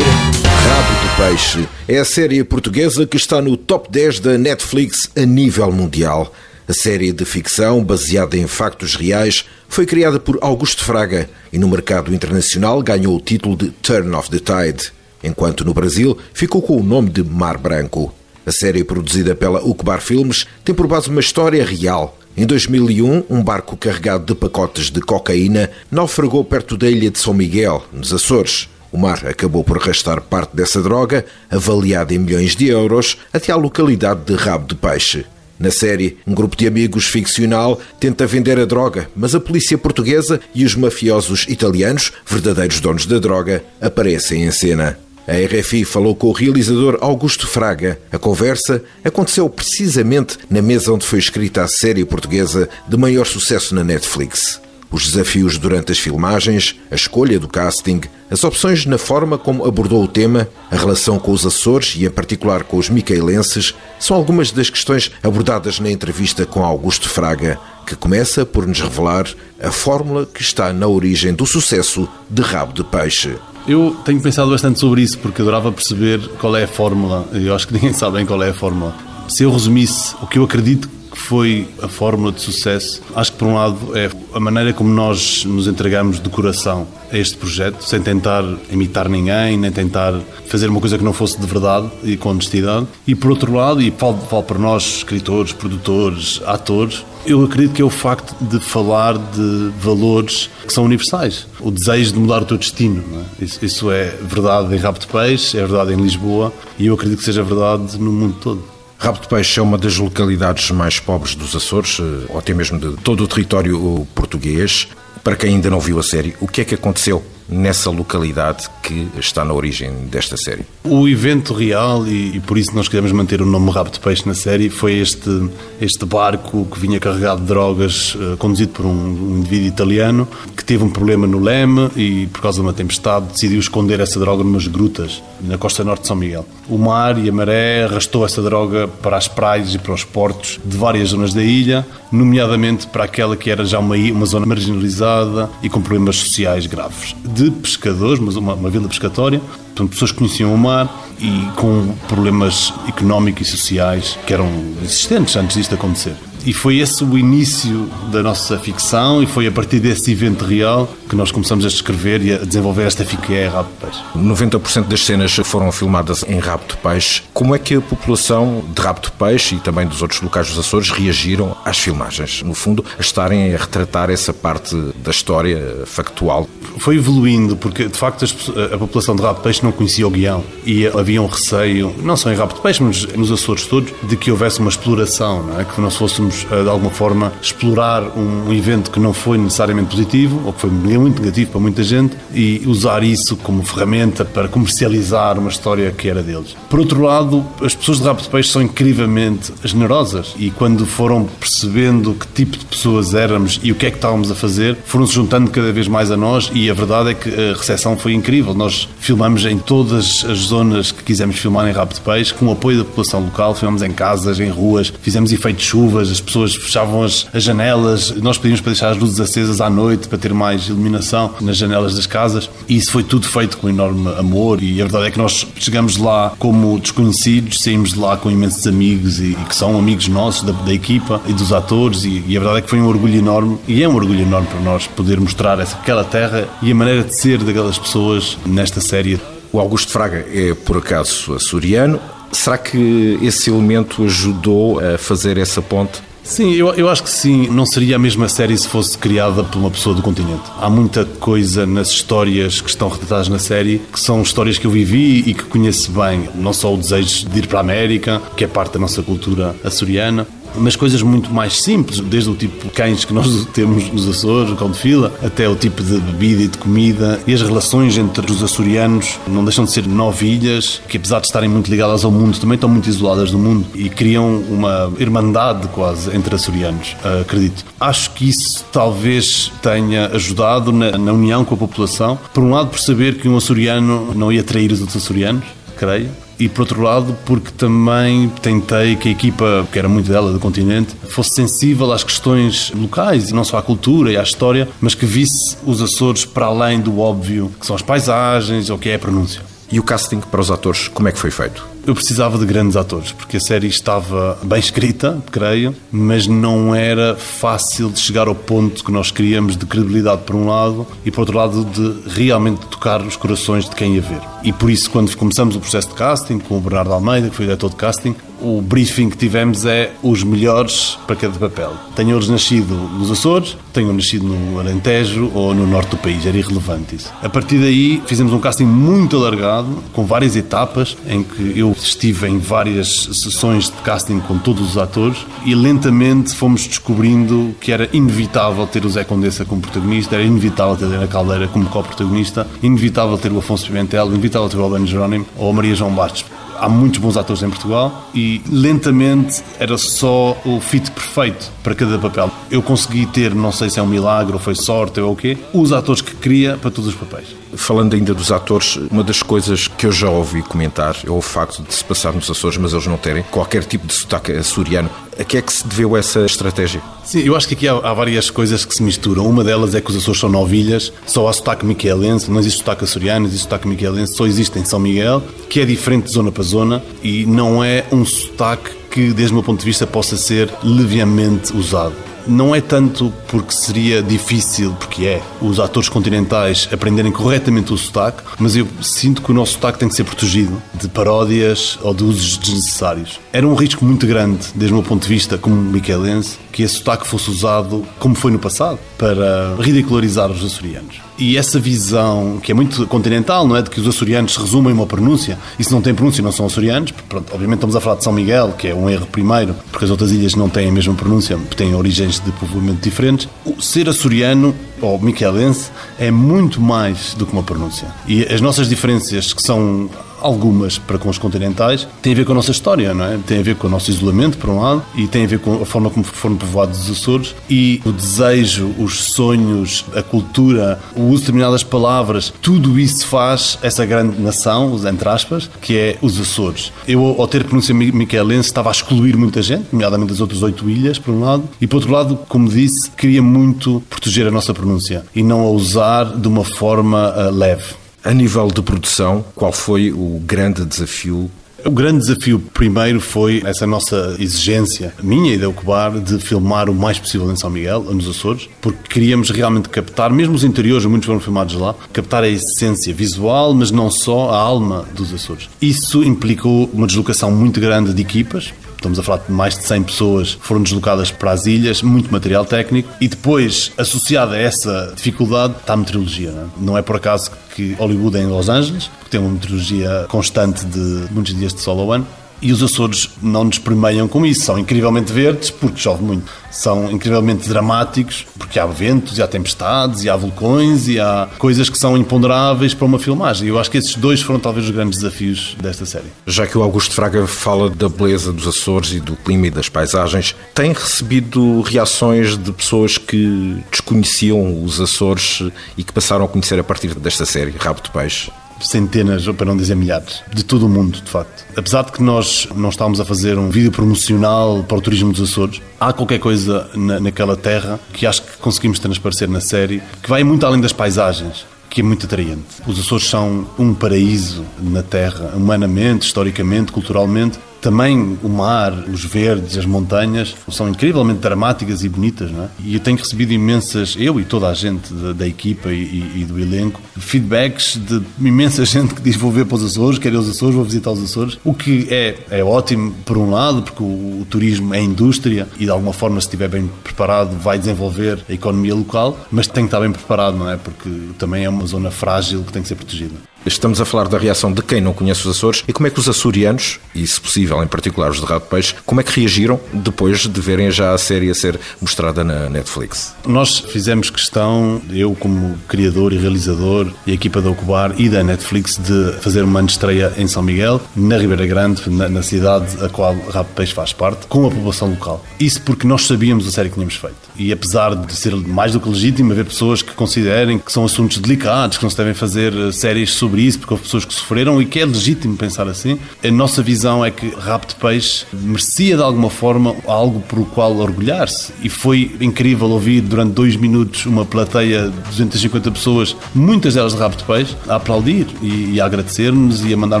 Rápido 0.64 1.16
Peixe 1.16 1.68
é 1.86 1.98
a 1.98 2.04
série 2.04 2.42
portuguesa 2.42 3.06
que 3.06 3.16
está 3.16 3.40
no 3.40 3.56
top 3.56 3.88
10 3.90 4.20
da 4.20 4.38
Netflix 4.38 5.10
a 5.16 5.24
nível 5.24 5.70
mundial. 5.70 6.32
A 6.66 6.72
série 6.72 7.12
de 7.12 7.24
ficção, 7.24 7.84
baseada 7.84 8.36
em 8.36 8.46
factos 8.46 8.96
reais, 8.96 9.44
foi 9.68 9.84
criada 9.84 10.18
por 10.18 10.38
Augusto 10.40 10.82
Fraga 10.82 11.28
e 11.52 11.58
no 11.58 11.68
mercado 11.68 12.14
internacional 12.14 12.82
ganhou 12.82 13.14
o 13.14 13.20
título 13.20 13.54
de 13.54 13.70
Turn 13.70 14.14
of 14.14 14.30
the 14.30 14.38
Tide, 14.38 14.90
enquanto 15.22 15.64
no 15.64 15.74
Brasil 15.74 16.18
ficou 16.32 16.62
com 16.62 16.78
o 16.78 16.82
nome 16.82 17.10
de 17.10 17.22
Mar 17.22 17.58
Branco. 17.58 18.12
A 18.46 18.50
série 18.50 18.82
produzida 18.82 19.34
pela 19.34 19.62
Ucbar 19.62 20.00
Filmes 20.00 20.46
tem 20.64 20.74
por 20.74 20.86
base 20.86 21.08
uma 21.08 21.20
história 21.20 21.64
real. 21.64 22.18
Em 22.36 22.46
2001, 22.46 23.26
um 23.30 23.40
barco 23.40 23.76
carregado 23.76 24.24
de 24.24 24.34
pacotes 24.34 24.90
de 24.90 25.00
cocaína 25.00 25.70
naufragou 25.88 26.44
perto 26.44 26.76
da 26.76 26.90
ilha 26.90 27.08
de 27.08 27.18
São 27.18 27.32
Miguel, 27.32 27.84
nos 27.92 28.12
Açores. 28.12 28.68
O 28.90 28.98
mar 28.98 29.24
acabou 29.24 29.62
por 29.62 29.78
arrastar 29.78 30.20
parte 30.20 30.56
dessa 30.56 30.82
droga, 30.82 31.24
avaliada 31.48 32.12
em 32.12 32.18
milhões 32.18 32.56
de 32.56 32.66
euros, 32.66 33.18
até 33.32 33.52
à 33.52 33.56
localidade 33.56 34.24
de 34.24 34.34
Rabo 34.34 34.66
de 34.66 34.74
Peixe. 34.74 35.24
Na 35.60 35.70
série, 35.70 36.18
um 36.26 36.34
grupo 36.34 36.56
de 36.56 36.66
amigos 36.66 37.06
ficcional 37.06 37.80
tenta 38.00 38.26
vender 38.26 38.58
a 38.58 38.64
droga, 38.64 39.08
mas 39.14 39.32
a 39.36 39.40
polícia 39.40 39.78
portuguesa 39.78 40.40
e 40.52 40.64
os 40.64 40.74
mafiosos 40.74 41.46
italianos, 41.48 42.12
verdadeiros 42.26 42.80
donos 42.80 43.06
da 43.06 43.20
droga, 43.20 43.64
aparecem 43.80 44.44
em 44.44 44.50
cena. 44.50 44.98
A 45.26 45.32
RFI 45.32 45.84
falou 45.84 46.14
com 46.14 46.28
o 46.28 46.32
realizador 46.32 46.98
Augusto 47.00 47.46
Fraga. 47.46 47.98
A 48.12 48.18
conversa 48.18 48.82
aconteceu 49.02 49.48
precisamente 49.48 50.38
na 50.50 50.60
mesa 50.60 50.92
onde 50.92 51.06
foi 51.06 51.18
escrita 51.18 51.62
a 51.62 51.68
série 51.68 52.04
portuguesa 52.04 52.68
de 52.86 52.96
maior 52.96 53.26
sucesso 53.26 53.74
na 53.74 53.82
Netflix. 53.82 54.60
Os 54.94 55.10
desafios 55.10 55.58
durante 55.58 55.90
as 55.90 55.98
filmagens, 55.98 56.76
a 56.88 56.94
escolha 56.94 57.40
do 57.40 57.48
casting, 57.48 58.00
as 58.30 58.44
opções 58.44 58.86
na 58.86 58.96
forma 58.96 59.36
como 59.36 59.66
abordou 59.66 60.04
o 60.04 60.06
tema, 60.06 60.48
a 60.70 60.76
relação 60.76 61.18
com 61.18 61.32
os 61.32 61.44
Açores 61.44 61.96
e, 61.96 62.06
em 62.06 62.10
particular, 62.10 62.62
com 62.62 62.76
os 62.76 62.88
micaelenses, 62.88 63.74
são 63.98 64.16
algumas 64.16 64.52
das 64.52 64.70
questões 64.70 65.10
abordadas 65.20 65.80
na 65.80 65.90
entrevista 65.90 66.46
com 66.46 66.64
Augusto 66.64 67.08
Fraga, 67.08 67.58
que 67.84 67.96
começa 67.96 68.46
por 68.46 68.68
nos 68.68 68.80
revelar 68.80 69.26
a 69.60 69.72
fórmula 69.72 70.26
que 70.26 70.42
está 70.42 70.72
na 70.72 70.86
origem 70.86 71.34
do 71.34 71.44
sucesso 71.44 72.08
de 72.30 72.42
Rabo 72.42 72.72
de 72.72 72.84
Peixe. 72.84 73.34
Eu 73.66 73.96
tenho 74.04 74.20
pensado 74.20 74.48
bastante 74.52 74.78
sobre 74.78 75.02
isso 75.02 75.18
porque 75.18 75.42
adorava 75.42 75.72
perceber 75.72 76.20
qual 76.38 76.54
é 76.54 76.62
a 76.62 76.68
fórmula. 76.68 77.28
Eu 77.32 77.52
acho 77.52 77.66
que 77.66 77.74
ninguém 77.74 77.92
sabe 77.92 78.18
bem 78.18 78.26
qual 78.26 78.40
é 78.44 78.50
a 78.50 78.54
fórmula. 78.54 78.94
Se 79.26 79.42
eu 79.42 79.50
resumisse 79.50 80.14
o 80.22 80.26
que 80.28 80.38
eu 80.38 80.44
acredito 80.44 80.88
foi 81.18 81.68
a 81.82 81.88
fórmula 81.88 82.32
de 82.32 82.40
sucesso. 82.40 83.02
Acho 83.14 83.32
que, 83.32 83.38
por 83.38 83.48
um 83.48 83.54
lado, 83.54 83.96
é 83.96 84.10
a 84.32 84.40
maneira 84.40 84.72
como 84.72 84.90
nós 84.90 85.44
nos 85.44 85.66
entregamos 85.66 86.20
de 86.20 86.28
coração 86.28 86.86
a 87.10 87.18
este 87.18 87.36
projeto, 87.36 87.82
sem 87.82 88.00
tentar 88.00 88.44
imitar 88.70 89.08
ninguém, 89.08 89.56
nem 89.56 89.70
tentar 89.70 90.20
fazer 90.46 90.68
uma 90.68 90.80
coisa 90.80 90.98
que 90.98 91.04
não 91.04 91.12
fosse 91.12 91.40
de 91.40 91.46
verdade 91.46 91.88
e 92.02 92.16
com 92.16 92.30
honestidade. 92.30 92.86
E, 93.06 93.14
por 93.14 93.30
outro 93.30 93.54
lado, 93.54 93.80
e 93.80 93.90
falo 93.90 94.42
para 94.42 94.58
nós, 94.58 94.98
escritores, 94.98 95.52
produtores, 95.52 96.40
atores, 96.44 97.04
eu 97.26 97.42
acredito 97.42 97.72
que 97.72 97.80
é 97.80 97.84
o 97.84 97.90
facto 97.90 98.34
de 98.44 98.60
falar 98.60 99.16
de 99.16 99.70
valores 99.80 100.50
que 100.66 100.72
são 100.72 100.84
universais. 100.84 101.46
O 101.60 101.70
desejo 101.70 102.12
de 102.12 102.18
mudar 102.18 102.42
o 102.42 102.44
teu 102.44 102.58
destino. 102.58 103.02
É? 103.40 103.44
Isso, 103.44 103.64
isso, 103.64 103.90
é 103.90 104.14
verdade 104.22 104.74
em 104.74 104.78
Rabo 104.78 104.98
de 104.98 105.06
Peixe, 105.06 105.56
é 105.58 105.66
verdade 105.66 105.94
em 105.94 105.96
Lisboa 105.96 106.52
e 106.78 106.86
eu 106.86 106.94
acredito 106.94 107.18
que 107.18 107.24
seja 107.24 107.42
verdade 107.42 107.98
no 107.98 108.12
mundo 108.12 108.36
todo. 108.40 108.73
Rabo 108.98 109.20
de 109.20 109.28
Peixe 109.28 109.60
é 109.60 109.62
uma 109.62 109.76
das 109.76 109.96
localidades 109.98 110.70
mais 110.70 110.98
pobres 110.98 111.34
dos 111.34 111.54
Açores, 111.54 111.98
eh, 112.00 112.26
ou 112.28 112.38
até 112.38 112.54
mesmo 112.54 112.78
de 112.78 112.96
todo 113.02 113.24
o 113.24 113.28
território 113.28 114.06
português. 114.14 114.88
Para 115.22 115.36
quem 115.36 115.54
ainda 115.54 115.70
não 115.70 115.80
viu 115.80 115.98
a 115.98 116.02
série, 116.02 116.34
o 116.40 116.48
que 116.48 116.60
é 116.60 116.64
que 116.64 116.74
aconteceu 116.74 117.24
nessa 117.48 117.90
localidade 117.90 118.68
que 118.82 119.08
está 119.18 119.44
na 119.44 119.52
origem 119.52 119.90
desta 120.10 120.36
série? 120.36 120.64
O 120.82 121.08
evento 121.08 121.52
real, 121.52 122.06
e, 122.06 122.36
e, 122.36 122.40
por 122.40 122.58
isso 122.58 122.74
nós 122.74 122.88
queremos 122.88 123.12
manter 123.12 123.40
o 123.42 123.46
nome 123.46 123.70
Rabo 123.70 123.90
de 123.90 124.00
Peixe 124.00 124.26
na 124.26 124.34
série, 124.34 124.68
foi 124.70 124.94
este, 124.94 125.48
este 125.80 126.04
barco 126.04 126.66
que 126.70 126.78
vinha 126.78 127.00
carregado 127.00 127.40
de 127.40 127.46
drogas, 127.46 128.14
uh, 128.14 128.36
conduzido 128.38 128.72
por 128.72 128.86
um, 128.86 128.90
um, 128.90 129.38
indivíduo 129.38 129.68
italiano, 129.68 130.28
que 130.56 130.64
teve 130.64 130.84
um 130.84 130.90
problema 130.90 131.26
no 131.26 131.38
leme 131.38 131.90
e, 131.96 132.26
por 132.28 132.40
causa 132.40 132.56
de 132.56 132.62
uma 132.62 132.72
tempestade, 132.72 133.26
decidiu 133.32 133.58
esconder 133.58 134.00
essa 134.00 134.18
droga 134.18 134.42
numas 134.42 134.66
grutas 134.66 135.22
na 135.40 135.58
costa 135.58 135.84
norte 135.84 136.02
de 136.02 136.08
São 136.08 136.16
Miguel. 136.16 136.46
O 136.68 136.78
mar 136.78 137.18
e 137.18 137.28
a 137.28 137.32
maré 137.32 137.84
arrastou 137.84 138.24
essa 138.24 138.40
droga 138.40 138.88
para 138.88 139.16
as 139.16 139.28
praias 139.28 139.74
e 139.74 139.78
para 139.78 139.92
os 139.92 140.04
portos 140.04 140.58
de 140.64 140.76
várias 140.76 141.10
zonas 141.10 141.34
da 141.34 141.42
ilha, 141.42 141.86
nomeadamente 142.10 142.86
para 142.86 143.04
aquela 143.04 143.36
que 143.36 143.50
era 143.50 143.64
já 143.64 143.78
uma, 143.78 143.96
uma 143.96 144.26
zona 144.26 144.46
marginalizada 144.46 145.50
e 145.62 145.68
com 145.68 145.82
problemas 145.82 146.16
sociais 146.16 146.66
graves 146.66 147.14
de 147.34 147.50
pescadores, 147.50 148.18
mas 148.18 148.36
uma, 148.36 148.54
uma 148.54 148.70
pescatória, 148.88 149.40
portanto, 149.40 149.90
pessoas 149.90 150.12
que 150.12 150.18
conheciam 150.18 150.54
o 150.54 150.58
mar 150.58 150.88
e 151.18 151.48
com 151.56 151.94
problemas 152.08 152.72
económicos 152.88 153.48
e 153.48 153.50
sociais 153.50 154.18
que 154.26 154.32
eram 154.32 154.48
existentes 154.82 155.36
antes 155.36 155.56
disto 155.56 155.74
acontecer. 155.74 156.14
E 156.46 156.52
foi 156.52 156.78
esse 156.78 157.02
o 157.02 157.16
início 157.16 157.88
da 158.12 158.22
nossa 158.22 158.58
ficção 158.58 159.22
e 159.22 159.26
foi 159.26 159.46
a 159.46 159.52
partir 159.52 159.80
desse 159.80 160.12
evento 160.12 160.44
real 160.44 160.92
que 161.08 161.16
nós 161.16 161.30
começamos 161.30 161.64
a 161.64 161.68
escrever 161.68 162.22
e 162.22 162.32
a 162.32 162.38
desenvolver 162.38 162.86
esta 162.86 163.04
fiqué 163.04 163.46
Rabo 163.46 163.68
de 163.70 163.86
Peixe. 163.86 164.00
90% 164.16 164.84
das 164.86 165.04
cenas 165.04 165.34
foram 165.44 165.70
filmadas 165.70 166.24
em 166.28 166.38
Rabo 166.38 166.64
de 166.68 166.76
Peixe. 166.76 167.22
Como 167.32 167.54
é 167.54 167.58
que 167.58 167.74
a 167.76 167.80
população 167.80 168.64
de 168.74 168.80
Rabo 168.80 169.00
de 169.00 169.12
Peixe 169.12 169.56
e 169.56 169.58
também 169.60 169.86
dos 169.86 170.02
outros 170.02 170.20
locais 170.20 170.48
dos 170.48 170.58
Açores 170.58 170.90
reagiram 170.90 171.56
às 171.64 171.78
filmagens? 171.78 172.42
No 172.42 172.54
fundo, 172.54 172.84
a 172.98 173.00
estarem 173.00 173.54
a 173.54 173.58
retratar 173.58 174.10
essa 174.10 174.32
parte 174.32 174.74
da 175.02 175.10
história 175.10 175.82
factual. 175.86 176.48
Foi 176.78 176.96
evoluindo, 176.96 177.56
porque 177.56 177.86
de 177.86 177.96
facto 177.98 178.24
a 178.72 178.78
população 178.78 179.14
de 179.14 179.22
Rabo 179.22 179.38
de 179.38 179.44
Peixe 179.44 179.62
não 179.62 179.72
conhecia 179.72 180.06
o 180.06 180.10
guião 180.10 180.44
e 180.64 180.86
havia 180.86 181.20
um 181.22 181.26
receio, 181.26 181.94
não 182.02 182.16
só 182.16 182.32
em 182.32 182.36
Rabo 182.36 182.54
de 182.54 182.60
Peixe, 182.60 182.82
mas 182.82 183.04
nos 183.14 183.30
Açores 183.30 183.66
todos, 183.66 183.92
de 184.02 184.16
que 184.16 184.30
houvesse 184.30 184.60
uma 184.60 184.70
exploração, 184.70 185.42
não 185.44 185.60
é? 185.60 185.64
que 185.64 185.80
nós 185.80 185.96
fôssemos 185.96 186.46
eh, 186.50 186.62
de 186.62 186.68
alguma 186.68 186.90
forma, 186.90 187.32
explorar 187.40 188.02
um 188.16 188.52
evento 188.52 188.90
que 188.90 189.00
não 189.00 189.12
foi 189.12 189.38
necessariamente 189.38 189.90
positivo, 189.90 190.40
ou 190.44 190.52
que 190.52 190.60
foi 190.60 190.70
muito 191.00 191.20
negativo 191.20 191.52
para 191.52 191.60
muita 191.60 191.82
gente, 191.82 192.16
e 192.34 192.62
usar 192.66 193.02
isso 193.02 193.36
como 193.36 193.64
ferramenta 193.64 194.24
para 194.24 194.48
comercializar 194.48 195.38
uma 195.38 195.50
história 195.50 195.90
que 195.90 196.08
era 196.08 196.22
deles. 196.22 196.56
Por 196.68 196.80
outro 196.80 197.02
lado, 197.02 197.44
as 197.62 197.74
pessoas 197.74 197.98
de 197.98 198.04
Rabo 198.04 198.22
de 198.22 198.28
Peixe 198.28 198.50
são 198.50 198.62
incrivelmente 198.62 199.52
generosas, 199.64 200.34
e 200.38 200.50
quando 200.50 200.86
foram 200.86 201.24
percebendo 201.38 202.14
que 202.14 202.26
tipo 202.28 202.56
de 202.56 202.64
pessoas 202.64 203.14
éramos 203.14 203.60
e 203.62 203.72
o 203.72 203.74
que 203.74 203.86
é 203.86 203.90
que 203.90 203.96
estávamos 203.96 204.30
a 204.30 204.34
fazer, 204.34 204.76
foram 204.84 205.06
se 205.06 205.14
juntando 205.14 205.50
cada 205.50 205.72
vez 205.72 205.88
mais 205.88 206.10
a 206.10 206.16
nós, 206.16 206.50
e 206.54 206.70
a 206.70 206.74
verdade 206.74 207.10
é 207.10 207.14
que 207.14 207.28
a 207.28 207.54
recepção 207.56 207.96
foi 207.96 208.12
incrível. 208.12 208.54
Nós 208.54 208.88
filmamos 208.98 209.44
em 209.44 209.58
todas 209.58 210.24
as 210.28 210.38
zonas 210.38 210.90
que 210.92 211.02
quisemos 211.02 211.36
filmar 211.36 211.68
em 211.68 211.72
Rabo 211.72 211.94
de 211.94 212.00
Peixe, 212.00 212.32
com 212.32 212.46
o 212.46 212.52
apoio 212.52 212.78
da 212.78 212.84
população 212.84 213.20
local, 213.20 213.54
filmamos 213.54 213.82
em 213.82 213.90
casas, 213.90 214.40
em 214.40 214.48
ruas, 214.48 214.92
fizemos 215.02 215.32
efeitos 215.32 215.62
de 215.62 215.68
chuvas, 215.68 216.10
as 216.10 216.20
pessoas 216.20 216.54
fechavam 216.54 217.02
as, 217.02 217.26
as 217.32 217.42
janelas, 217.42 218.10
nós 218.22 218.38
pedimos 218.38 218.60
para 218.60 218.72
deixar 218.72 218.90
as 218.90 218.96
luzes 218.96 219.20
acesas 219.20 219.60
à 219.60 219.68
noite 219.70 220.08
para 220.08 220.18
ter 220.18 220.32
mais 220.32 220.68
iluminação 220.68 220.83
nas 220.90 221.56
janelas 221.56 221.94
das 221.94 222.06
casas. 222.06 222.48
E 222.68 222.76
isso 222.76 222.90
foi 222.90 223.02
tudo 223.02 223.26
feito 223.26 223.58
com 223.58 223.68
enorme 223.68 224.08
amor. 224.18 224.62
E 224.62 224.80
a 224.80 224.84
verdade 224.84 225.06
é 225.06 225.10
que 225.10 225.18
nós 225.18 225.46
chegamos 225.56 225.96
lá 225.96 226.34
como 226.38 226.78
desconhecidos, 226.78 227.62
saímos 227.62 227.92
de 227.92 227.98
lá 227.98 228.16
com 228.16 228.30
imensos 228.30 228.66
amigos 228.66 229.20
e, 229.20 229.32
e 229.32 229.44
que 229.48 229.54
são 229.54 229.78
amigos 229.78 230.08
nossos 230.08 230.42
da, 230.42 230.52
da 230.52 230.72
equipa 230.72 231.20
e 231.26 231.32
dos 231.32 231.52
atores. 231.52 232.04
E, 232.04 232.22
e, 232.26 232.36
a 232.36 232.40
verdade 232.40 232.58
é 232.58 232.62
que 232.62 232.70
foi 232.70 232.80
um 232.80 232.86
orgulho 232.86 233.16
enorme. 233.16 233.58
E 233.66 233.82
é 233.82 233.88
um 233.88 233.94
orgulho 233.94 234.22
enorme 234.22 234.48
para 234.48 234.60
nós 234.60 234.86
poder 234.86 235.20
mostrar 235.20 235.58
essa, 235.58 235.76
aquela 235.76 236.04
terra 236.04 236.48
e 236.62 236.70
a 236.70 236.74
maneira 236.74 237.02
de 237.02 237.14
ser 237.14 237.38
daquelas 237.38 237.78
pessoas 237.78 238.36
nesta 238.46 238.80
série. 238.80 239.20
O 239.52 239.60
Augusto 239.60 239.92
Fraga 239.92 240.26
é, 240.32 240.54
por 240.54 240.78
acaso, 240.78 241.34
açoriano. 241.34 242.00
Será 242.32 242.58
que 242.58 243.18
esse 243.22 243.48
elemento 243.48 244.02
ajudou 244.04 244.80
a 244.80 244.98
fazer 244.98 245.38
essa 245.38 245.62
ponte 245.62 246.02
Sim, 246.24 246.54
eu, 246.54 246.72
eu 246.74 246.88
acho 246.88 247.02
que 247.02 247.10
sim. 247.10 247.48
Não 247.48 247.66
seria 247.66 247.96
a 247.96 247.98
mesma 247.98 248.28
série 248.30 248.56
se 248.56 248.66
fosse 248.66 248.96
criada 248.96 249.44
por 249.44 249.58
uma 249.58 249.70
pessoa 249.70 249.94
do 249.94 250.00
continente. 250.00 250.42
Há 250.58 250.70
muita 250.70 251.04
coisa 251.04 251.66
nas 251.66 251.88
histórias 251.88 252.62
que 252.62 252.70
estão 252.70 252.88
retratadas 252.88 253.28
na 253.28 253.38
série 253.38 253.78
que 253.92 254.00
são 254.00 254.22
histórias 254.22 254.56
que 254.56 254.66
eu 254.66 254.70
vivi 254.70 255.18
e 255.26 255.34
que 255.34 255.44
conheço 255.44 255.92
bem. 255.92 256.28
Não 256.34 256.54
só 256.54 256.72
o 256.72 256.78
desejo 256.78 257.28
de 257.28 257.40
ir 257.40 257.46
para 257.46 257.58
a 257.58 257.60
América, 257.60 258.22
que 258.36 258.42
é 258.42 258.48
parte 258.48 258.72
da 258.72 258.80
nossa 258.80 259.02
cultura 259.02 259.54
açoriana, 259.62 260.26
mas 260.56 260.76
coisas 260.76 261.02
muito 261.02 261.32
mais 261.32 261.62
simples, 261.62 262.00
desde 262.00 262.30
o 262.30 262.34
tipo 262.34 262.66
de 262.66 262.70
cães 262.70 263.04
que 263.04 263.12
nós 263.12 263.46
temos 263.52 263.90
nos 263.90 264.08
Açores, 264.08 264.50
o 264.50 264.56
cão 264.56 264.70
de 264.70 264.78
fila, 264.78 265.12
até 265.22 265.48
o 265.48 265.56
tipo 265.56 265.82
de 265.82 265.98
bebida 265.98 266.42
e 266.42 266.48
de 266.48 266.58
comida. 266.58 267.20
E 267.26 267.34
as 267.34 267.42
relações 267.42 267.96
entre 267.98 268.30
os 268.30 268.42
açorianos 268.42 269.18
não 269.26 269.44
deixam 269.44 269.64
de 269.64 269.70
ser 269.70 269.86
novilhas 269.86 270.80
que 270.88 270.96
apesar 270.96 271.20
de 271.20 271.26
estarem 271.26 271.48
muito 271.48 271.70
ligadas 271.70 272.04
ao 272.04 272.10
mundo, 272.10 272.38
também 272.38 272.54
estão 272.54 272.68
muito 272.68 272.88
isoladas 272.88 273.30
do 273.30 273.38
mundo 273.38 273.66
e 273.74 273.88
criam 273.88 274.38
uma 274.48 274.92
irmandade 274.98 275.68
quase 275.68 276.14
entre 276.14 276.34
açorianos, 276.34 276.96
acredito. 277.20 277.64
Acho 277.78 278.10
que 278.12 278.28
isso 278.28 278.64
talvez 278.72 279.52
tenha 279.62 280.06
ajudado 280.08 280.72
na, 280.72 280.96
na 280.96 281.12
união 281.12 281.44
com 281.44 281.54
a 281.54 281.58
população, 281.58 282.18
por 282.32 282.42
um 282.42 282.50
lado 282.50 282.70
por 282.70 282.78
saber 282.78 283.16
que 283.16 283.28
um 283.28 283.36
açoriano 283.36 284.12
não 284.14 284.32
ia 284.32 284.42
trair 284.42 284.72
os 284.72 284.80
outros 284.80 285.02
açorianos, 285.02 285.44
creio, 285.76 286.10
e 286.38 286.48
por 286.48 286.62
outro 286.62 286.82
lado 286.82 287.16
porque 287.24 287.50
também 287.50 288.28
tentei 288.42 288.96
que 288.96 289.08
a 289.08 289.12
equipa, 289.12 289.66
que 289.72 289.78
era 289.78 289.88
muito 289.88 290.10
dela 290.10 290.32
do 290.32 290.40
continente, 290.40 290.94
fosse 291.08 291.30
sensível 291.30 291.92
às 291.92 292.02
questões 292.02 292.72
locais, 292.74 293.30
não 293.32 293.44
só 293.44 293.58
à 293.58 293.62
cultura 293.62 294.12
e 294.12 294.16
à 294.16 294.22
história, 294.22 294.68
mas 294.80 294.94
que 294.94 295.06
visse 295.06 295.56
os 295.64 295.80
Açores 295.80 296.24
para 296.24 296.46
além 296.46 296.80
do 296.80 296.98
óbvio, 296.98 297.50
que 297.60 297.66
são 297.66 297.76
as 297.76 297.82
paisagens 297.82 298.70
ou 298.70 298.78
que 298.78 298.88
é 298.88 298.94
a 298.94 298.98
pronúncia. 298.98 299.42
E 299.70 299.78
o 299.78 299.82
casting 299.82 300.20
para 300.20 300.40
os 300.40 300.50
atores, 300.50 300.88
como 300.88 301.08
é 301.08 301.12
que 301.12 301.18
foi 301.18 301.30
feito? 301.30 301.73
Eu 301.86 301.94
precisava 301.94 302.38
de 302.38 302.46
grandes 302.46 302.76
atores, 302.76 303.12
porque 303.12 303.36
a 303.36 303.40
série 303.40 303.66
estava 303.66 304.38
bem 304.42 304.58
escrita, 304.58 305.22
creio, 305.30 305.74
mas 305.92 306.26
não 306.26 306.74
era 306.74 307.14
fácil 307.14 307.90
de 307.90 307.98
chegar 307.98 308.26
ao 308.26 308.34
ponto 308.34 308.82
que 308.82 308.90
nós 308.90 309.10
queríamos 309.10 309.54
de 309.54 309.66
credibilidade 309.66 310.22
por 310.22 310.34
um 310.34 310.46
lado 310.46 310.86
e 311.04 311.10
por 311.10 311.20
outro 311.20 311.36
lado 311.36 311.64
de 311.64 312.10
realmente 312.10 312.66
tocar 312.68 313.02
os 313.02 313.16
corações 313.16 313.68
de 313.68 313.76
quem 313.76 313.96
ia 313.96 314.00
ver. 314.00 314.20
E 314.42 314.52
por 314.52 314.70
isso, 314.70 314.90
quando 314.90 315.14
começamos 315.14 315.56
o 315.56 315.60
processo 315.60 315.88
de 315.88 315.94
casting 315.94 316.38
com 316.38 316.56
o 316.56 316.60
Bernardo 316.60 316.92
Almeida, 316.92 317.28
que 317.28 317.36
foi 317.36 317.44
o 317.44 317.48
diretor 317.48 317.68
de 317.68 317.76
casting, 317.76 318.14
o 318.40 318.60
briefing 318.60 319.08
que 319.08 319.16
tivemos 319.16 319.64
é 319.64 319.92
os 320.02 320.22
melhores 320.22 320.98
para 321.06 321.16
cada 321.16 321.38
papel. 321.38 321.72
Tenham 321.96 322.16
eles 322.16 322.28
nascido 322.28 322.74
nos 322.74 323.10
Açores, 323.10 323.56
tenham 323.72 323.92
nascido 323.92 324.26
no 324.26 324.60
Alentejo 324.60 325.30
ou 325.34 325.54
no 325.54 325.66
norte 325.66 325.90
do 325.90 325.96
país, 325.96 326.26
era 326.26 326.36
irrelevante 326.36 326.96
isso. 326.96 327.10
A 327.22 327.28
partir 327.28 327.58
daí 327.58 328.02
fizemos 328.06 328.32
um 328.32 328.38
casting 328.38 328.64
muito 328.64 329.16
alargado, 329.16 329.82
com 329.92 330.04
várias 330.04 330.36
etapas, 330.36 330.96
em 331.08 331.22
que 331.22 331.58
eu 331.58 331.73
estive 331.82 332.28
em 332.28 332.38
várias 332.38 333.08
sessões 333.12 333.66
de 333.66 333.76
casting 333.82 334.20
com 334.20 334.38
todos 334.38 334.70
os 334.70 334.78
atores 334.78 335.26
e 335.44 335.54
lentamente 335.54 336.34
fomos 336.34 336.66
descobrindo 336.66 337.54
que 337.60 337.72
era 337.72 337.88
inevitável 337.92 338.66
ter 338.66 338.84
o 338.84 338.90
Zé 338.90 339.04
Condessa 339.04 339.44
como 339.44 339.60
protagonista, 339.60 340.16
era 340.16 340.24
inevitável 340.24 340.76
ter 340.76 340.84
a 340.84 340.88
Helena 340.88 341.06
Caldeira 341.06 341.48
como 341.48 341.66
co-protagonista, 341.66 342.46
inevitável 342.62 343.16
ter 343.18 343.32
o 343.32 343.38
Afonso 343.38 343.66
Pimentel, 343.66 344.08
inevitável 344.08 344.48
ter 344.48 344.56
o 344.56 344.62
Albano 344.62 344.86
Jerónimo 344.86 345.26
ou 345.36 345.50
a 345.50 345.52
Maria 345.52 345.74
João 345.74 345.94
Bastos. 345.94 346.24
Há 346.58 346.68
muitos 346.68 347.00
bons 347.00 347.16
atores 347.16 347.42
em 347.42 347.48
Portugal 347.48 348.08
e 348.14 348.40
lentamente 348.50 349.42
era 349.58 349.76
só 349.76 350.36
o 350.44 350.60
fit 350.60 350.90
perfeito 350.90 351.53
para 351.64 351.74
cada 351.74 351.98
papel. 351.98 352.30
Eu 352.50 352.62
consegui 352.62 353.06
ter, 353.06 353.34
não 353.34 353.50
sei 353.50 353.70
se 353.70 353.80
é 353.80 353.82
um 353.82 353.86
milagre 353.86 354.34
ou 354.34 354.38
foi 354.38 354.54
sorte 354.54 355.00
ou 355.00 355.14
o 355.14 355.16
quê, 355.16 355.36
os 355.52 355.72
atores 355.72 356.02
que 356.02 356.14
queria 356.14 356.58
para 356.58 356.70
todos 356.70 356.90
os 356.90 356.94
papéis. 356.94 357.34
Falando 357.56 357.94
ainda 357.94 358.12
dos 358.12 358.30
atores, 358.30 358.76
uma 358.90 359.02
das 359.02 359.22
coisas 359.22 359.66
que 359.66 359.86
eu 359.86 359.92
já 359.92 360.10
ouvi 360.10 360.42
comentar 360.42 360.96
é 361.04 361.10
o 361.10 361.22
facto 361.22 361.62
de 361.62 361.72
se 361.72 361.84
passar 361.84 362.12
nos 362.12 362.28
Açores, 362.28 362.58
mas 362.58 362.72
eles 362.72 362.86
não 362.86 362.96
terem 362.96 363.22
qualquer 363.30 363.64
tipo 363.64 363.86
de 363.86 363.94
sotaque 363.94 364.32
açoriano. 364.32 364.90
A 365.18 365.22
que 365.22 365.36
é 365.36 365.42
que 365.42 365.52
se 365.52 365.66
deveu 365.66 365.96
essa 365.96 366.26
estratégia? 366.26 366.82
Sim, 367.04 367.20
eu 367.20 367.36
acho 367.36 367.46
que 367.46 367.54
aqui 367.54 367.68
há, 367.68 367.74
há, 367.74 367.94
várias 367.94 368.28
coisas 368.28 368.64
que 368.64 368.74
se 368.74 368.82
misturam. 368.82 369.26
Uma 369.26 369.44
delas 369.44 369.74
é 369.74 369.80
que 369.80 369.88
os 369.88 369.96
Açores 369.96 370.20
são 370.20 370.28
novilhas, 370.28 370.92
só 371.06 371.28
há 371.28 371.32
sotaque 371.32 371.64
miquelense, 371.64 372.30
não 372.30 372.40
existe 372.40 372.58
sotaque 372.58 372.84
açoriano, 372.84 373.20
não 373.20 373.26
existe 373.26 373.44
sotaque 373.44 373.68
miquelense, 373.68 374.14
só 374.14 374.26
existe 374.26 374.58
em 374.58 374.64
São 374.64 374.80
Miguel, 374.80 375.22
que 375.48 375.60
é 375.60 375.64
diferente 375.64 376.06
de 376.06 376.12
zona 376.12 376.32
para 376.32 376.42
zona 376.42 376.82
e 377.02 377.24
não 377.24 377.62
é 377.62 377.84
um 377.92 378.04
sotaque 378.04 378.70
que, 378.94 379.12
desde 379.12 379.32
o 379.32 379.34
meu 379.34 379.42
ponto 379.42 379.58
de 379.58 379.66
vista, 379.66 379.88
possa 379.88 380.16
ser 380.16 380.48
leviamente 380.62 381.52
usado. 381.56 381.96
Não 382.28 382.54
é 382.54 382.60
tanto 382.60 383.12
porque 383.26 383.52
seria 383.52 384.00
difícil, 384.00 384.72
porque 384.78 385.04
é, 385.04 385.22
os 385.42 385.58
atores 385.58 385.88
continentais 385.88 386.68
aprenderem 386.72 387.10
corretamente 387.10 387.72
o 387.72 387.76
sotaque, 387.76 388.22
mas 388.38 388.54
eu 388.54 388.66
sinto 388.80 389.20
que 389.20 389.30
o 389.32 389.34
nosso 389.34 389.54
sotaque 389.54 389.80
tem 389.80 389.88
que 389.88 389.94
ser 389.96 390.04
protegido 390.04 390.62
de 390.72 390.88
paródias 390.88 391.76
ou 391.82 391.92
de 391.92 392.04
usos 392.04 392.38
desnecessários. 392.38 393.20
Era 393.32 393.46
um 393.46 393.54
risco 393.54 393.84
muito 393.84 394.06
grande, 394.06 394.46
desde 394.54 394.72
o 394.72 394.76
meu 394.76 394.84
ponto 394.84 395.02
de 395.02 395.08
vista, 395.08 395.36
como 395.36 395.56
miquelense, 395.56 396.38
que 396.52 396.62
esse 396.62 396.76
sotaque 396.76 397.06
fosse 397.06 397.28
usado, 397.28 397.84
como 397.98 398.14
foi 398.14 398.30
no 398.30 398.38
passado, 398.38 398.78
para 398.96 399.56
ridicularizar 399.58 400.30
os 400.30 400.42
açorianos. 400.42 401.02
E 401.16 401.36
essa 401.36 401.60
visão, 401.60 402.40
que 402.42 402.50
é 402.50 402.54
muito 402.54 402.86
continental, 402.86 403.46
não 403.46 403.56
é? 403.56 403.62
De 403.62 403.70
que 403.70 403.80
os 403.80 403.86
açorianos 403.86 404.36
resumem 404.36 404.72
uma 404.72 404.86
pronúncia, 404.86 405.38
e 405.58 405.64
se 405.64 405.72
não 405.72 405.80
têm 405.80 405.94
pronúncia 405.94 406.22
não 406.22 406.32
são 406.32 406.46
açorianos, 406.46 406.92
pronto, 407.08 407.32
obviamente 407.32 407.58
estamos 407.58 407.76
a 407.76 407.80
falar 407.80 407.96
de 407.96 408.04
São 408.04 408.12
Miguel, 408.12 408.54
que 408.58 408.68
é 408.68 408.74
um 408.74 408.90
erro 408.90 409.06
primeiro, 409.06 409.54
porque 409.70 409.84
as 409.84 409.90
outras 409.90 410.10
ilhas 410.10 410.34
não 410.34 410.48
têm 410.48 410.68
a 410.68 410.72
mesma 410.72 410.94
pronúncia, 410.94 411.38
têm 411.56 411.74
origens 411.74 412.18
de 412.18 412.32
povoamento 412.32 412.82
diferentes. 412.82 413.28
O 413.44 413.62
ser 413.62 413.88
açoriano 413.88 414.54
ou 414.80 414.98
miquelense 415.00 415.70
é 415.98 416.10
muito 416.10 416.60
mais 416.60 417.14
do 417.14 417.24
que 417.24 417.32
uma 417.32 417.42
pronúncia. 417.42 417.86
E 418.08 418.24
as 418.24 418.40
nossas 418.40 418.68
diferenças, 418.68 419.32
que 419.32 419.42
são 419.42 419.88
algumas 420.24 420.78
para 420.78 420.98
com 420.98 421.10
os 421.10 421.18
continentais, 421.18 421.86
têm 422.00 422.14
a 422.14 422.16
ver 422.16 422.24
com 422.24 422.32
a 422.32 422.36
nossa 422.36 422.50
história, 422.50 422.94
não 422.94 423.04
é? 423.04 423.18
Tem 423.26 423.40
a 423.40 423.42
ver 423.42 423.56
com 423.56 423.66
o 423.66 423.70
nosso 423.70 423.90
isolamento, 423.90 424.38
por 424.38 424.48
um 424.48 424.60
lado, 424.60 424.82
e 424.96 425.06
tem 425.06 425.24
a 425.24 425.28
ver 425.28 425.38
com 425.38 425.62
a 425.62 425.66
forma 425.66 425.90
como 425.90 426.04
foram 426.04 426.36
povoados 426.36 426.88
os 426.88 426.94
Açores 426.94 427.34
e 427.50 427.82
o 427.84 427.92
desejo, 427.92 428.74
os 428.78 429.12
sonhos, 429.12 429.84
a 429.94 430.02
cultura, 430.02 430.80
o 430.96 431.02
uso 431.02 431.16
de 431.16 431.20
determinadas 431.24 431.62
palavras, 431.62 432.32
tudo 432.40 432.78
isso 432.78 433.06
faz 433.06 433.58
essa 433.62 433.84
grande 433.84 434.20
nação, 434.20 434.80
entre 434.88 435.08
aspas, 435.08 435.50
que 435.60 435.76
é 435.76 435.98
os 436.00 436.18
Açores. 436.18 436.72
Eu, 436.88 437.16
ao 437.18 437.28
ter 437.28 437.44
pronúncia 437.44 437.74
miquelense, 437.74 438.48
estava 438.48 438.70
a 438.70 438.72
excluir 438.72 439.16
muita 439.16 439.42
gente, 439.42 439.66
nomeadamente 439.72 440.10
das 440.10 440.20
outras 440.20 440.42
oito 440.42 440.70
ilhas, 440.70 440.98
por 440.98 441.12
um 441.12 441.20
lado, 441.20 441.44
e 441.60 441.66
por 441.66 441.76
outro 441.76 441.92
lado, 441.92 442.18
como 442.28 442.48
disse, 442.48 442.90
queria 442.90 443.22
muito 443.22 443.82
proteger 443.90 444.26
a 444.26 444.30
nossa 444.30 444.54
pronúncia 444.54 445.04
e 445.14 445.22
não 445.22 445.40
a 445.40 445.50
usar 445.50 446.16
de 446.16 446.28
uma 446.28 446.44
forma 446.44 447.12
uh, 447.12 447.30
leve. 447.30 447.83
A 448.04 448.12
nível 448.12 448.48
de 448.48 448.60
produção, 448.60 449.24
qual 449.34 449.50
foi 449.50 449.90
o 449.90 450.20
grande 450.26 450.64
desafio 450.64 451.30
o 451.64 451.70
grande 451.70 452.00
desafio 452.00 452.38
primeiro 452.38 453.00
foi 453.00 453.42
essa 453.42 453.66
nossa 453.66 454.16
exigência, 454.18 454.92
minha 455.02 455.34
e 455.34 455.38
da 455.38 455.48
Ocubar, 455.48 455.98
de 455.98 456.18
filmar 456.18 456.68
o 456.68 456.74
mais 456.74 456.98
possível 456.98 457.32
em 457.32 457.36
São 457.36 457.48
Miguel, 457.48 457.82
nos 457.84 458.06
Açores, 458.06 458.50
porque 458.60 458.86
queríamos 458.86 459.30
realmente 459.30 459.70
captar, 459.70 460.12
mesmo 460.12 460.34
os 460.34 460.44
interiores, 460.44 460.84
muitos 460.84 461.06
foram 461.06 461.20
filmados 461.20 461.54
lá, 461.54 461.74
captar 461.90 462.22
a 462.22 462.28
essência 462.28 462.92
visual, 462.92 463.54
mas 463.54 463.70
não 463.70 463.90
só 463.90 464.28
a 464.28 464.36
alma 464.36 464.84
dos 464.94 465.14
Açores. 465.14 465.48
Isso 465.60 466.04
implicou 466.04 466.68
uma 466.74 466.86
deslocação 466.86 467.30
muito 467.30 467.58
grande 467.58 467.94
de 467.94 468.02
equipas, 468.02 468.52
Estamos 468.84 468.98
a 468.98 469.02
falar 469.02 469.22
de 469.26 469.32
mais 469.32 469.56
de 469.56 469.64
100 469.64 469.82
pessoas 469.84 470.38
foram 470.42 470.62
deslocadas 470.62 471.10
para 471.10 471.30
as 471.30 471.46
ilhas, 471.46 471.80
muito 471.80 472.12
material 472.12 472.44
técnico, 472.44 472.86
e 473.00 473.08
depois, 473.08 473.72
associada 473.78 474.34
a 474.34 474.38
essa 474.38 474.92
dificuldade, 474.94 475.54
está 475.58 475.72
a 475.72 475.76
meteorologia. 475.78 476.30
Não 476.30 476.42
é, 476.42 476.46
não 476.58 476.78
é 476.78 476.82
por 476.82 476.96
acaso 476.96 477.30
que 477.56 477.72
Hollywood 477.72 478.18
é 478.18 478.20
em 478.20 478.26
Los 478.26 478.50
Angeles, 478.50 478.90
porque 478.98 479.08
tem 479.08 479.20
uma 479.20 479.30
meteorologia 479.30 480.04
constante 480.10 480.66
de 480.66 481.06
muitos 481.10 481.34
dias 481.34 481.54
de 481.54 481.62
sol 481.62 481.80
ao 481.80 481.92
ano, 481.92 482.06
e 482.44 482.52
os 482.52 482.62
Açores 482.62 483.08
não 483.22 483.44
nos 483.44 483.58
premiam 483.58 484.06
com 484.06 484.24
isso. 484.26 484.44
São 484.44 484.58
incrivelmente 484.58 485.10
verdes 485.10 485.48
porque 485.48 485.80
chove 485.80 486.04
muito. 486.04 486.30
São 486.50 486.92
incrivelmente 486.92 487.48
dramáticos 487.48 488.26
porque 488.38 488.60
há 488.60 488.66
ventos, 488.66 489.16
e 489.16 489.22
há 489.22 489.26
tempestades, 489.26 490.04
e 490.04 490.10
há 490.10 490.14
vulcões, 490.14 490.86
e 490.86 491.00
há 491.00 491.26
coisas 491.38 491.70
que 491.70 491.78
são 491.78 491.96
imponderáveis 491.96 492.74
para 492.74 492.84
uma 492.84 492.98
filmagem. 492.98 493.48
Eu 493.48 493.58
acho 493.58 493.70
que 493.70 493.78
esses 493.78 493.96
dois 493.96 494.20
foram 494.20 494.38
talvez 494.38 494.66
os 494.66 494.70
grandes 494.70 494.98
desafios 494.98 495.56
desta 495.58 495.86
série. 495.86 496.04
Já 496.26 496.46
que 496.46 496.56
o 496.58 496.62
Augusto 496.62 496.94
Fraga 496.94 497.26
fala 497.26 497.70
da 497.70 497.88
beleza 497.88 498.30
dos 498.30 498.46
Açores 498.46 498.92
e 498.92 499.00
do 499.00 499.16
clima 499.16 499.46
e 499.46 499.50
das 499.50 499.70
paisagens, 499.70 500.36
tem 500.54 500.72
recebido 500.72 501.62
reações 501.62 502.36
de 502.36 502.52
pessoas 502.52 502.98
que 502.98 503.56
desconheciam 503.70 504.62
os 504.62 504.78
Açores 504.82 505.42
e 505.78 505.82
que 505.82 505.94
passaram 505.94 506.26
a 506.26 506.28
conhecer 506.28 506.60
a 506.60 506.64
partir 506.64 506.94
desta 506.94 507.24
série, 507.24 507.54
Rabo 507.58 507.80
de 507.80 507.90
Peixe? 507.90 508.30
Centenas, 508.60 509.26
para 509.26 509.46
não 509.46 509.56
dizer 509.56 509.74
milhares, 509.74 510.22
de 510.32 510.44
todo 510.44 510.66
o 510.66 510.68
mundo, 510.68 511.00
de 511.00 511.10
facto. 511.10 511.44
Apesar 511.56 511.82
de 511.82 511.92
que 511.92 512.02
nós 512.02 512.48
não 512.54 512.68
estávamos 512.68 513.00
a 513.00 513.04
fazer 513.04 513.38
um 513.38 513.50
vídeo 513.50 513.70
promocional 513.70 514.64
para 514.64 514.76
o 514.76 514.80
turismo 514.80 515.12
dos 515.12 515.30
Açores, 515.30 515.60
há 515.78 515.92
qualquer 515.92 516.18
coisa 516.18 516.68
na, 516.74 517.00
naquela 517.00 517.36
terra 517.36 517.78
que 517.92 518.06
acho 518.06 518.22
que 518.22 518.36
conseguimos 518.38 518.78
transparecer 518.78 519.28
na 519.28 519.40
série, 519.40 519.82
que 520.02 520.08
vai 520.08 520.24
muito 520.24 520.44
além 520.46 520.60
das 520.60 520.72
paisagens 520.72 521.46
que 521.74 521.80
é 521.80 521.84
muito 521.84 522.06
atraente. 522.06 522.62
Os 522.68 522.78
Açores 522.78 523.08
são 523.08 523.48
um 523.58 523.74
paraíso 523.74 524.44
na 524.62 524.80
Terra, 524.80 525.32
humanamente, 525.34 526.06
historicamente, 526.06 526.70
culturalmente, 526.70 527.36
também 527.64 528.18
o 528.22 528.28
mar, 528.28 528.74
os 528.92 529.02
verdes, 529.06 529.56
as 529.56 529.64
montanhas 529.64 530.36
são 530.50 530.68
incrivelmente 530.68 531.20
dramáticas 531.20 531.82
e 531.82 531.88
bonitas, 531.88 532.30
não 532.30 532.44
é? 532.44 532.48
E 532.62 532.74
eu 532.74 532.80
tenho 532.80 532.98
recebido 532.98 533.32
imensas, 533.32 533.96
eu 533.98 534.20
e 534.20 534.24
toda 534.26 534.48
a 534.48 534.52
gente 534.52 534.92
da, 534.92 535.14
da 535.14 535.26
equipa 535.26 535.72
e, 535.72 536.12
e, 536.14 536.24
do 536.26 536.38
elenco, 536.38 536.78
feedbacks 536.94 537.78
de 537.78 538.02
imensa 538.20 538.66
gente 538.68 538.94
que 538.94 539.00
diz 539.00 539.16
vou 539.16 539.32
ver 539.32 539.46
para 539.46 539.56
os 539.56 539.64
Açores, 539.64 539.98
quero 539.98 540.14
ir 540.14 540.18
aos 540.18 540.28
Açores, 540.28 540.54
vou 540.54 540.62
visitar 540.62 540.90
os 540.90 541.02
Açores, 541.02 541.38
o 541.42 541.54
que 541.54 541.88
é, 541.90 542.18
é 542.30 542.44
ótimo 542.44 542.92
por 543.06 543.16
um 543.16 543.30
lado, 543.30 543.62
porque 543.62 543.82
o, 543.82 544.20
o 544.20 544.26
turismo 544.28 544.74
é 544.74 544.82
indústria 544.82 545.48
e 545.58 545.64
de 545.64 545.70
alguma 545.70 545.94
forma 545.94 546.20
se 546.20 546.26
estiver 546.26 546.48
bem 546.48 546.70
preparado 546.82 547.34
vai 547.38 547.58
desenvolver 547.58 548.22
a 548.28 548.32
economia 548.34 548.74
local, 548.74 549.18
mas 549.30 549.46
tem 549.46 549.64
que 549.64 549.68
estar 549.68 549.80
bem 549.80 549.90
preparado, 549.90 550.36
não 550.36 550.50
é? 550.50 550.58
Porque 550.58 550.90
também 551.16 551.46
é 551.46 551.48
uma 551.48 551.64
zona 551.64 551.90
frágil 551.90 552.42
que 552.42 552.52
tem 552.52 552.60
que 552.60 552.68
ser 552.68 552.74
protegida. 552.74 553.14
Estamos 553.46 553.78
a 553.78 553.84
falar 553.84 554.08
da 554.08 554.16
reação 554.16 554.50
de 554.50 554.62
quem 554.62 554.80
não 554.80 554.94
conhece 554.94 555.20
os 555.20 555.36
Açores 555.36 555.62
e 555.68 555.72
como 555.72 555.86
é 555.86 555.90
que 555.90 556.00
os 556.00 556.08
açorianos, 556.08 556.80
e 556.94 557.06
se 557.06 557.20
possível 557.20 557.62
em 557.62 557.66
particular 557.66 558.10
os 558.10 558.20
de 558.20 558.24
Rato 558.24 558.46
Peixe, 558.46 558.74
como 558.86 559.00
é 559.00 559.04
que 559.04 559.20
reagiram 559.20 559.60
depois 559.72 560.26
de 560.26 560.40
verem 560.40 560.70
já 560.70 560.92
a 560.94 560.98
série 560.98 561.28
a 561.28 561.34
ser 561.34 561.60
mostrada 561.80 562.24
na 562.24 562.48
Netflix? 562.48 563.14
Nós 563.26 563.58
fizemos 563.58 564.08
questão, 564.08 564.80
eu 564.90 565.14
como 565.14 565.58
criador 565.68 566.12
e 566.12 566.18
realizador 566.18 566.90
e 567.06 567.10
a 567.10 567.14
equipa 567.14 567.42
da 567.42 567.50
Ocubar 567.50 567.94
e 567.98 568.08
da 568.08 568.22
Netflix, 568.22 568.78
de 568.78 569.12
fazer 569.20 569.42
uma 569.42 569.60
estreia 569.62 570.12
em 570.16 570.26
São 570.26 570.42
Miguel, 570.42 570.80
na 570.96 571.18
Ribeira 571.18 571.46
Grande, 571.46 571.82
na, 571.90 572.08
na 572.08 572.22
cidade 572.22 572.82
a 572.82 572.88
qual 572.88 573.14
Rato 573.30 573.50
Peixe 573.54 573.74
faz 573.74 573.92
parte, 573.92 574.26
com 574.26 574.46
a 574.46 574.50
população 574.50 574.88
local. 574.88 575.24
Isso 575.38 575.60
porque 575.62 575.86
nós 575.86 576.06
sabíamos 576.06 576.48
a 576.48 576.50
série 576.50 576.68
que 576.68 576.76
tínhamos 576.76 576.94
feito. 576.94 577.16
E 577.36 577.52
apesar 577.52 577.94
de 577.94 578.14
ser 578.14 578.34
mais 578.34 578.72
do 578.72 578.80
que 578.80 578.88
legítimo 578.88 579.32
haver 579.32 579.44
pessoas 579.44 579.82
que 579.82 579.92
considerem 579.92 580.58
que 580.58 580.72
são 580.72 580.84
assuntos 580.84 581.18
delicados, 581.18 581.76
que 581.76 581.82
não 581.82 581.90
se 581.90 581.96
devem 581.96 582.14
fazer 582.14 582.72
séries 582.72 583.12
sobre 583.12 583.33
sobre 583.34 583.42
isso, 583.42 583.58
porque 583.58 583.74
houve 583.74 583.82
pessoas 583.82 584.04
que 584.04 584.14
sofreram 584.14 584.62
e 584.62 584.66
que 584.66 584.78
é 584.78 584.84
legítimo 584.84 585.36
pensar 585.36 585.66
assim. 585.66 585.98
A 586.22 586.30
nossa 586.30 586.62
visão 586.62 587.04
é 587.04 587.10
que 587.10 587.26
de 587.26 587.74
Peixe 587.74 588.26
merecia 588.32 588.96
de 588.96 589.02
alguma 589.02 589.30
forma 589.30 589.74
algo 589.86 590.20
por 590.20 590.38
o 590.38 590.44
qual 590.44 590.76
orgulhar-se. 590.76 591.52
E 591.62 591.68
foi 591.68 592.14
incrível 592.20 592.68
ouvir 592.70 593.00
durante 593.00 593.32
dois 593.32 593.56
minutos 593.56 594.06
uma 594.06 594.24
plateia 594.24 594.90
de 594.90 595.10
250 595.10 595.70
pessoas, 595.70 596.16
muitas 596.34 596.74
delas 596.74 596.94
de 596.94 597.04
de 597.04 597.24
Peixe, 597.24 597.56
a 597.68 597.76
aplaudir 597.76 598.26
e 598.40 598.80
a 598.80 598.86
agradecer-nos 598.86 599.64
e 599.64 599.74
a 599.74 599.76
mandar 599.76 600.00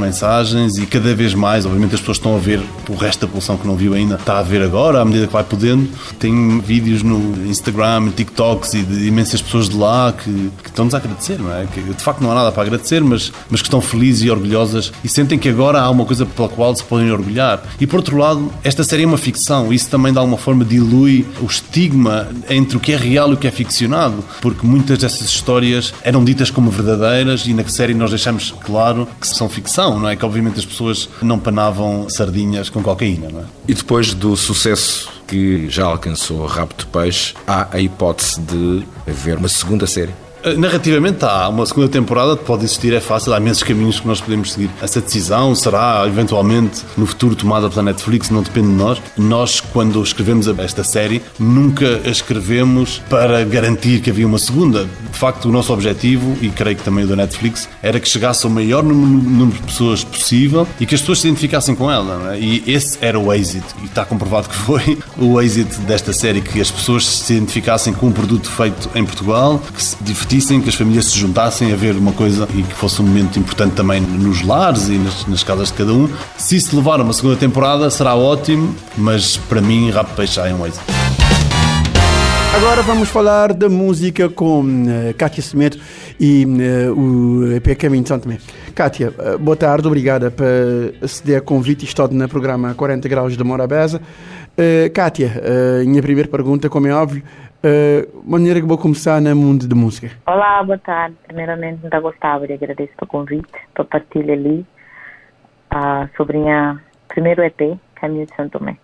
mensagens 0.00 0.78
e 0.78 0.86
cada 0.86 1.14
vez 1.14 1.34
mais, 1.34 1.66
obviamente 1.66 1.94
as 1.94 2.00
pessoas 2.00 2.16
estão 2.16 2.34
a 2.34 2.38
ver, 2.38 2.60
o 2.88 2.94
resto 2.94 3.20
da 3.20 3.26
população 3.26 3.56
que 3.56 3.66
não 3.66 3.76
viu 3.76 3.94
ainda 3.94 4.14
está 4.14 4.38
a 4.38 4.42
ver 4.42 4.62
agora, 4.62 5.00
à 5.00 5.04
medida 5.04 5.26
que 5.26 5.32
vai 5.32 5.44
podendo. 5.44 5.88
Tem 6.18 6.60
vídeos 6.60 7.02
no 7.02 7.46
Instagram, 7.46 8.10
TikToks 8.10 8.74
e 8.74 8.82
de 8.82 9.06
imensas 9.06 9.42
pessoas 9.42 9.68
de 9.68 9.76
lá 9.76 10.12
que, 10.12 10.50
que 10.62 10.68
estão-nos 10.70 10.94
a 10.94 10.98
agradecer, 10.98 11.38
não 11.38 11.54
é? 11.54 11.66
Que 11.66 11.82
de 11.82 12.02
facto 12.02 12.20
não 12.22 12.32
há 12.32 12.34
nada 12.34 12.52
para 12.52 12.62
agradecer, 12.62 13.02
mas, 13.02 13.23
mas 13.50 13.60
que 13.60 13.66
estão 13.66 13.80
felizes 13.80 14.24
e 14.24 14.30
orgulhosas 14.30 14.92
e 15.02 15.08
sentem 15.08 15.38
que 15.38 15.48
agora 15.48 15.80
há 15.80 15.90
uma 15.90 16.04
coisa 16.04 16.26
pela 16.26 16.48
qual 16.48 16.74
se 16.74 16.84
podem 16.84 17.10
orgulhar. 17.10 17.62
E 17.80 17.86
por 17.86 17.96
outro 17.96 18.16
lado, 18.16 18.52
esta 18.62 18.84
série 18.84 19.02
é 19.02 19.06
uma 19.06 19.18
ficção, 19.18 19.72
isso 19.72 19.88
também 19.88 20.12
de 20.12 20.18
alguma 20.18 20.38
forma 20.38 20.64
dilui 20.64 21.26
o 21.40 21.46
estigma 21.46 22.28
entre 22.48 22.76
o 22.76 22.80
que 22.80 22.92
é 22.92 22.96
real 22.96 23.30
e 23.30 23.34
o 23.34 23.36
que 23.36 23.46
é 23.46 23.50
ficcionado, 23.50 24.24
porque 24.40 24.66
muitas 24.66 24.98
dessas 24.98 25.28
histórias 25.28 25.92
eram 26.02 26.24
ditas 26.24 26.50
como 26.50 26.70
verdadeiras 26.70 27.46
e 27.46 27.54
na 27.54 27.66
série 27.68 27.94
nós 27.94 28.10
deixamos 28.10 28.54
claro 28.62 29.08
que 29.20 29.26
são 29.26 29.48
ficção, 29.48 29.98
não 29.98 30.08
é? 30.08 30.16
Que 30.16 30.24
obviamente 30.24 30.58
as 30.58 30.64
pessoas 30.64 31.08
não 31.22 31.38
panavam 31.38 32.08
sardinhas 32.08 32.68
com 32.68 32.82
cocaína, 32.82 33.28
não 33.30 33.40
é? 33.40 33.44
E 33.66 33.74
depois 33.74 34.14
do 34.14 34.36
sucesso 34.36 35.10
que 35.26 35.68
já 35.68 35.84
alcançou 35.84 36.46
Rabo 36.46 36.74
de 36.76 36.86
Peixe, 36.86 37.34
há 37.46 37.68
a 37.72 37.80
hipótese 37.80 38.40
de 38.40 38.84
haver 39.08 39.38
uma 39.38 39.48
segunda 39.48 39.86
série. 39.86 40.23
Eh, 40.44 40.56
narrativamente 40.56 41.24
há 41.24 41.48
uma 41.48 41.64
segunda 41.64 41.88
temporada, 41.88 42.36
pode 42.36 42.64
existir, 42.64 42.92
é 42.92 43.00
fácil, 43.00 43.32
há 43.32 43.38
imensos 43.38 43.62
caminhos 43.62 43.98
que 43.98 44.06
nós 44.06 44.20
podemos 44.20 44.52
seguir. 44.52 44.68
Essa 44.82 45.00
decisão 45.00 45.54
será 45.54 46.04
eventualmente 46.06 46.82
no 46.98 47.06
futuro 47.06 47.34
tomada 47.34 47.70
pela 47.70 47.82
Netflix, 47.82 48.28
não 48.28 48.42
depende 48.42 48.68
de 48.68 48.74
nós. 48.74 49.00
Nós, 49.16 49.60
quando 49.60 50.02
escrevemos 50.02 50.46
esta 50.46 50.84
série, 50.84 51.22
nunca 51.38 52.02
a 52.04 52.10
escrevemos 52.10 53.00
para 53.08 53.42
garantir 53.42 54.02
que 54.02 54.10
havia 54.10 54.26
uma 54.26 54.38
segunda. 54.38 54.84
De 54.84 55.18
facto, 55.18 55.48
o 55.48 55.52
nosso 55.52 55.72
objetivo, 55.72 56.36
e 56.42 56.50
creio 56.50 56.76
que 56.76 56.82
também 56.82 57.04
o 57.04 57.08
da 57.08 57.16
Netflix, 57.16 57.66
era 57.82 57.98
que 57.98 58.06
chegasse 58.06 58.44
ao 58.44 58.52
maior 58.52 58.82
número 58.82 59.56
de 59.56 59.62
pessoas 59.62 60.04
possível 60.04 60.68
e 60.78 60.84
que 60.84 60.94
as 60.94 61.00
pessoas 61.00 61.20
se 61.20 61.26
identificassem 61.28 61.74
com 61.74 61.90
ela. 61.90 62.34
É? 62.34 62.38
E 62.38 62.62
esse 62.66 62.98
era 63.00 63.18
o 63.18 63.32
êxito, 63.32 63.74
e 63.82 63.86
está 63.86 64.04
comprovado 64.04 64.50
que 64.50 64.56
foi 64.60 64.98
o 65.16 65.40
êxito 65.40 65.80
desta 65.82 66.12
série, 66.12 66.42
que 66.42 66.60
as 66.60 66.70
pessoas 66.70 67.06
se 67.06 67.32
identificassem 67.32 67.94
com 67.94 68.08
um 68.08 68.12
produto 68.12 68.50
feito 68.50 68.90
em 68.94 69.06
Portugal, 69.06 69.62
que 69.74 69.82
se 69.82 69.96
divertissem 70.02 70.33
que 70.60 70.68
as 70.68 70.74
famílias 70.74 71.06
se 71.06 71.18
juntassem 71.18 71.72
a 71.72 71.76
ver 71.76 71.94
uma 71.94 72.12
coisa 72.12 72.48
e 72.54 72.62
que 72.62 72.74
fosse 72.74 73.00
um 73.00 73.06
momento 73.06 73.38
importante 73.38 73.74
também 73.74 74.00
nos 74.00 74.42
lares 74.42 74.88
e 74.88 74.98
nas, 74.98 75.24
nas 75.26 75.44
casas 75.44 75.68
de 75.68 75.74
cada 75.74 75.92
um. 75.92 76.08
Se 76.36 76.56
isso 76.56 76.74
levar 76.74 76.98
a 76.98 77.04
uma 77.04 77.12
segunda 77.12 77.36
temporada, 77.36 77.88
será 77.88 78.16
ótimo, 78.16 78.74
mas 78.96 79.36
para 79.36 79.60
mim, 79.60 79.90
Rap 79.92 80.08
Peixe 80.16 80.40
é 80.40 80.52
um 80.52 80.66
êxito. 80.66 80.82
Agora 82.56 82.82
vamos 82.82 83.08
falar 83.08 83.52
da 83.52 83.68
música 83.68 84.28
com 84.28 84.62
uh, 84.62 85.14
Kátia 85.16 85.42
Semedo 85.42 85.78
e 86.18 86.44
uh, 86.44 86.98
o 86.98 87.52
EP 87.52 87.76
Caminho 87.76 88.02
de 88.02 88.08
São 88.08 88.18
Tomé. 88.18 88.38
Kátia, 88.74 89.10
uh, 89.10 89.38
boa 89.38 89.56
tarde, 89.56 89.86
obrigada 89.86 90.30
por 90.30 90.46
aceder 91.02 91.38
a 91.38 91.40
convite 91.40 91.82
e 91.82 91.84
estou 91.84 92.08
no 92.08 92.28
programa 92.28 92.74
40 92.74 93.08
Graus 93.08 93.36
de 93.36 93.44
Morabeza. 93.44 94.00
Uh, 94.56 94.92
Kátia, 94.92 95.28
uh, 95.28 95.88
minha 95.88 96.02
primeira 96.02 96.28
pergunta, 96.28 96.68
como 96.68 96.86
é 96.86 96.94
óbvio, 96.94 97.22
uh, 97.64 98.22
maneira 98.30 98.60
que 98.60 98.66
vou 98.66 98.78
começar 98.78 99.20
no 99.20 99.34
mundo 99.34 99.66
de 99.66 99.74
música. 99.74 100.10
Olá, 100.26 100.62
boa 100.62 100.78
tarde. 100.78 101.16
Primeiramente, 101.26 101.80
muito 101.80 102.00
gostava 102.00 102.46
de 102.46 102.52
agradecer 102.52 102.94
o 103.00 103.06
convite 103.06 103.48
para 103.74 103.84
partilhar 103.84 104.38
ali 104.38 104.66
uh, 105.74 106.08
sobre 106.16 106.38
o 106.38 106.78
primeiro 107.08 107.42
EP, 107.42 107.78
Caminho 107.96 108.26
de 108.26 108.34
Santo 108.36 108.58
Tomé. 108.58 108.76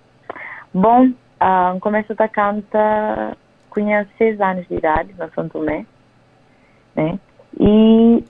Bom, 0.72 1.06
uh, 1.06 1.80
começo 1.80 2.12
a 2.12 2.28
cantar 2.28 3.36
com 3.70 3.80
seis 4.18 4.40
anos 4.40 4.66
de 4.68 4.74
idade 4.74 5.14
na 5.16 5.28
Santo 5.30 5.58
Tomé, 5.58 5.86
né? 7.00 7.18
E 7.58 8.24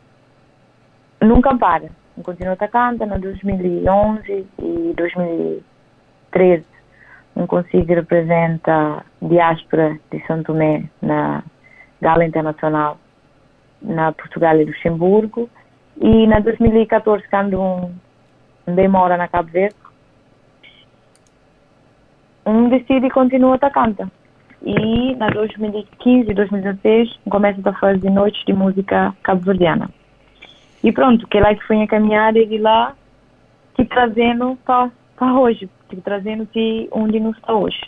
nunca 1.20 1.56
para. 1.56 1.88
Continuo 2.22 2.52
a 2.52 2.68
cantar 2.68 3.06
no 3.06 3.18
2011 3.18 4.46
e 4.58 4.94
2013 4.94 6.64
não 7.34 7.46
consigo 7.46 7.94
representar 7.94 8.98
a 9.22 9.26
diáspora 9.26 9.98
de 10.10 10.20
São 10.26 10.42
Tomé 10.42 10.84
na 11.00 11.42
Gala 12.00 12.24
Internacional 12.24 12.98
na 13.80 14.12
Portugal 14.12 14.60
e 14.60 14.64
Luxemburgo 14.64 15.48
e 15.96 16.26
na 16.26 16.40
2014 16.40 17.26
quando 17.30 17.58
um, 17.58 17.94
demora 18.66 19.16
na 19.16 19.28
Cabo 19.28 19.50
Verde 19.50 19.76
um 22.44 22.68
decide 22.68 23.06
e 23.06 23.10
continua 23.10 23.56
a 23.56 23.70
cantar 23.70 24.10
e 24.64 25.14
na 25.16 25.28
2015 25.30 26.30
e 26.30 26.34
2016 26.34 27.18
começa 27.30 27.60
a 27.68 27.72
fazer 27.74 28.10
noites 28.10 28.44
de 28.44 28.52
música 28.52 29.14
cabo-verdiana 29.22 29.90
e 30.82 30.92
pronto, 30.92 31.26
que 31.26 31.38
é 31.38 31.40
lá 31.40 31.54
que 31.54 31.66
foi 31.66 31.82
a 31.82 31.86
caminhada 31.86 32.38
e 32.38 32.46
de 32.46 32.58
lá 32.58 32.94
que 33.74 33.84
trazendo 33.84 34.58
para 34.64 34.90
hoje 35.38 35.68
tipo, 35.90 36.02
trazendo-te 36.02 36.88
onde 36.92 37.20
não 37.20 37.30
está 37.32 37.52
hoje. 37.52 37.80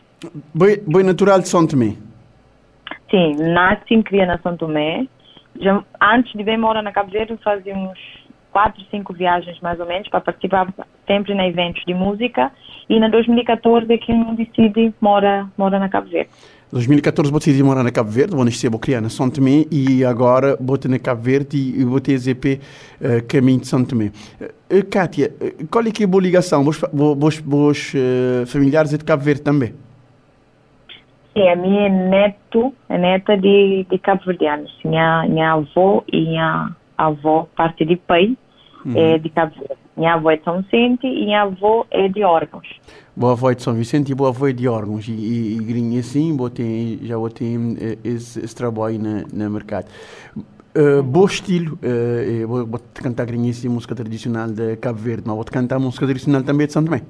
Boi, 0.55 0.83
boi 0.87 1.03
natural 1.03 1.41
de 1.41 1.49
São 1.49 1.67
Tomé? 1.67 1.97
Sim, 3.11 3.37
nasci 3.37 3.95
e 3.95 4.03
cria 4.03 4.27
na 4.27 4.39
São 4.39 4.57
Tomé. 4.57 5.07
Já, 5.61 5.83
antes 6.01 6.33
de 6.33 6.43
vir 6.43 6.59
morar 6.59 6.83
na 6.83 6.93
Cabo 6.93 7.11
Verde, 7.11 7.37
fazíamos 7.43 7.99
quatro, 8.53 8.83
cinco 8.91 9.13
viagens 9.13 9.59
mais 9.61 9.81
ou 9.81 9.87
menos 9.87 10.09
para 10.09 10.21
participar 10.21 10.73
sempre 11.07 11.33
em 11.33 11.49
eventos 11.49 11.83
de 11.85 11.95
música. 11.95 12.53
E 12.89 13.01
na 13.01 13.09
2014 13.09 13.93
é 13.93 13.99
que 13.99 14.13
eu 14.13 14.35
decidi 14.35 14.93
morar 15.01 15.49
mora 15.57 15.79
na 15.79 15.89
Cabo 15.89 16.09
Verde. 16.09 16.31
2014 16.73 17.31
vou 17.31 17.39
decidir 17.39 17.63
morar 17.63 17.83
na 17.83 17.91
Cabo 17.91 18.11
Verde, 18.11 18.35
vou 18.35 18.45
nascer, 18.45 18.71
vou 18.71 18.81
criar 18.81 19.01
na 19.01 19.11
São 19.11 19.29
Tomé 19.29 19.67
e 19.71 20.05
agora 20.05 20.57
vou 20.59 20.79
ter 20.79 20.89
na 20.89 20.99
Cabo 20.99 21.21
Verde 21.21 21.57
e 21.57 21.85
vou 21.85 22.01
ter 22.01 22.17
ZP 22.17 22.61
uh, 23.01 23.27
Caminho 23.29 23.61
de 23.61 23.69
São 23.69 23.85
Tomé. 23.85 24.11
Uh, 24.71 24.85
Kátia, 24.91 25.33
uh, 25.41 25.67
qual 25.69 25.85
é 25.85 25.91
que 25.91 26.03
é 26.03 26.07
a 26.07 26.09
boa 26.09 26.23
ligação? 26.23 26.65
Vos, 26.65 26.81
vos, 26.93 27.39
vos 27.41 27.93
uh, 27.95 28.47
familiares 28.47 28.95
é 28.95 28.97
de 28.97 29.05
Cabo 29.05 29.23
Verde 29.23 29.43
também? 29.43 29.75
Sim, 31.35 31.49
a 31.49 31.57
minha 31.57 31.89
neto, 31.89 32.75
a 32.89 32.97
neta 32.99 33.37
de, 33.37 33.87
de 33.91 33.99
Cabo 33.99 34.23
Verdeanos. 34.25 34.73
Minha, 34.83 35.27
minha 35.29 35.53
avó 35.53 36.03
e 36.11 36.21
minha 36.23 36.75
avó, 37.07 37.47
parte 37.57 37.85
de 37.85 37.97
pai, 37.97 38.37
uhum. 38.85 38.93
é 38.97 39.19
de 39.19 39.29
Cabo 39.31 39.55
Verde. 39.57 39.83
Minha 39.97 40.15
avó 40.15 40.31
é 40.31 40.37
de 40.37 40.45
São 40.45 40.63
Vicente 40.63 41.07
e 41.07 41.25
minha 41.27 41.43
avó 41.43 41.87
é 41.91 42.09
de 42.09 42.25
órgãos. 42.25 42.67
Boa 43.15 43.33
avó 43.33 43.51
é 43.51 43.55
de 43.55 43.63
São 43.63 43.75
Vicente 43.75 44.11
e 44.11 44.15
boa 44.15 44.31
avó 44.31 44.49
é 44.49 44.53
de 44.53 44.67
órgãos. 44.67 45.07
E, 45.07 45.13
e, 45.13 45.57
e 45.57 45.65
grinha 45.65 46.01
assim, 46.01 46.35
botei, 46.35 46.99
já 47.03 47.17
botei 47.17 47.55
eh, 47.79 47.99
esse, 48.03 48.41
esse 48.41 48.57
trabalho 48.57 48.99
na, 48.99 49.25
na 49.33 49.51
mercado. 49.51 49.87
Uh, 50.75 51.03
bom 51.03 51.27
estilo, 51.27 51.79
uh, 51.83 52.49
vou, 52.49 52.67
vou 52.67 52.81
cantar 52.95 53.27
assim, 53.29 53.69
música 53.69 53.95
tradicional 53.95 54.49
de 54.49 54.75
Cabo 54.77 54.99
Verde, 54.99 55.25
mas 55.27 55.37
vou 55.37 55.45
cantar 55.45 55.79
música 55.79 56.07
tradicional 56.07 56.43
também 56.43 56.67
de 56.67 56.73
São 56.73 56.83
Tomé. 56.83 57.03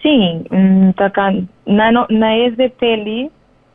Sim, 0.00 0.44
hum, 0.50 0.92
tá, 0.92 1.12
na, 1.66 1.92
na 1.92 2.38
EZP 2.38 2.82
ali, 2.82 3.26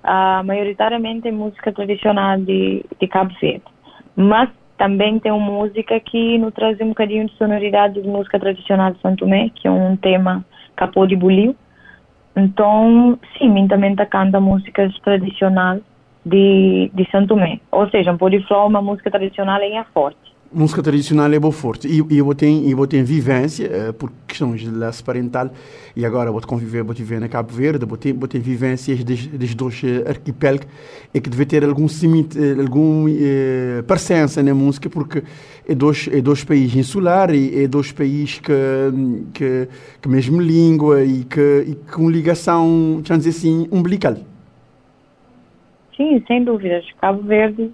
uh, 0.04 0.44
maioritariamente 0.44 1.28
é 1.28 1.32
música 1.32 1.72
tradicional 1.72 2.40
de, 2.40 2.84
de 3.00 3.08
Cabo 3.08 3.32
Verde. 3.40 3.64
Mas 4.18 4.50
também 4.80 5.20
tem 5.20 5.32
uma 5.32 5.52
música 5.52 6.00
que 6.00 6.40
nos 6.40 6.52
traz 6.54 6.82
um 6.82 6.90
bocadinho 6.90 7.28
de 7.28 7.36
sonoridade 7.38 8.02
de 8.02 8.08
música 8.08 8.40
tradicional 8.40 8.92
de 8.92 9.00
Santo 9.00 9.20
Tomé, 9.20 9.52
que 9.54 9.68
é 9.68 9.72
um 9.72 9.96
tema 9.96 10.44
capô 10.76 11.06
de 11.06 11.16
buliu. 11.16 11.56
Então, 12.36 13.18
sim, 13.38 13.48
mim 13.48 13.68
também 13.68 13.96
tá 13.96 14.08
canta 14.08 14.40
músicas 14.40 14.92
tradicionais 15.00 15.82
de, 16.26 16.90
de 16.96 17.10
Santo 17.12 17.30
Tomé. 17.30 17.60
Ou 17.72 17.88
seja, 17.90 18.12
um 18.12 18.18
pouco 18.18 18.38
de 18.38 18.54
uma 18.54 18.82
música 18.82 19.12
tradicional 19.12 19.62
em 19.62 19.84
forte 19.94 20.37
música 20.52 20.82
tradicional 20.82 21.32
é 21.32 21.40
bem 21.40 21.52
forte. 21.52 21.88
E, 21.88 22.18
eu 22.18 22.34
tenho, 22.36 22.70
eu 22.70 22.88
tenho 22.88 23.06
vivência, 23.06 23.90
uh, 23.90 23.94
por 23.94 24.12
questões 24.28 24.62
de 24.62 24.70
laço 24.70 25.04
parental, 25.04 25.50
e 25.96 26.06
agora 26.06 26.32
vou 26.32 26.42
conviver, 26.42 26.84
vou 26.84 26.94
viver 26.94 27.20
na 27.20 27.28
Cabo 27.28 27.52
Verde, 27.52 27.86
vou 27.86 27.98
ter, 27.98 28.14
vou 28.14 28.28
ter 28.28 28.40
vivências 28.40 29.04
dos, 29.04 29.56
dois 29.56 29.82
uh, 29.84 30.10
arquipélagos, 30.10 30.68
e 31.14 31.20
que 31.20 31.30
deve 31.30 31.46
ter 31.46 31.64
algum 31.64 31.88
cimit, 31.88 32.38
uh, 32.38 32.62
algum 32.62 33.06
presença 33.86 34.42
na 34.44 34.54
música, 34.54 34.90
porque 34.90 35.24
é 35.68 35.76
dois, 35.76 36.08
é 36.12 36.22
dois 36.22 36.44
países 36.44 36.76
insulares, 36.76 37.56
é 37.56 37.68
dois 37.68 37.92
países 37.92 38.40
que, 38.40 38.54
que, 39.34 39.68
que 40.02 40.10
mesmo 40.10 40.42
língua 40.42 41.04
e 41.04 41.24
que, 41.24 41.66
e 41.68 41.76
com 41.92 42.10
ligação, 42.10 43.02
vamos 43.06 43.26
dizer 43.26 43.30
assim, 43.30 43.68
umbilical. 43.72 44.16
Sim, 45.96 46.24
sem 46.28 46.44
dúvidas. 46.44 46.86
Cabo 47.02 47.24
Verde 47.24 47.72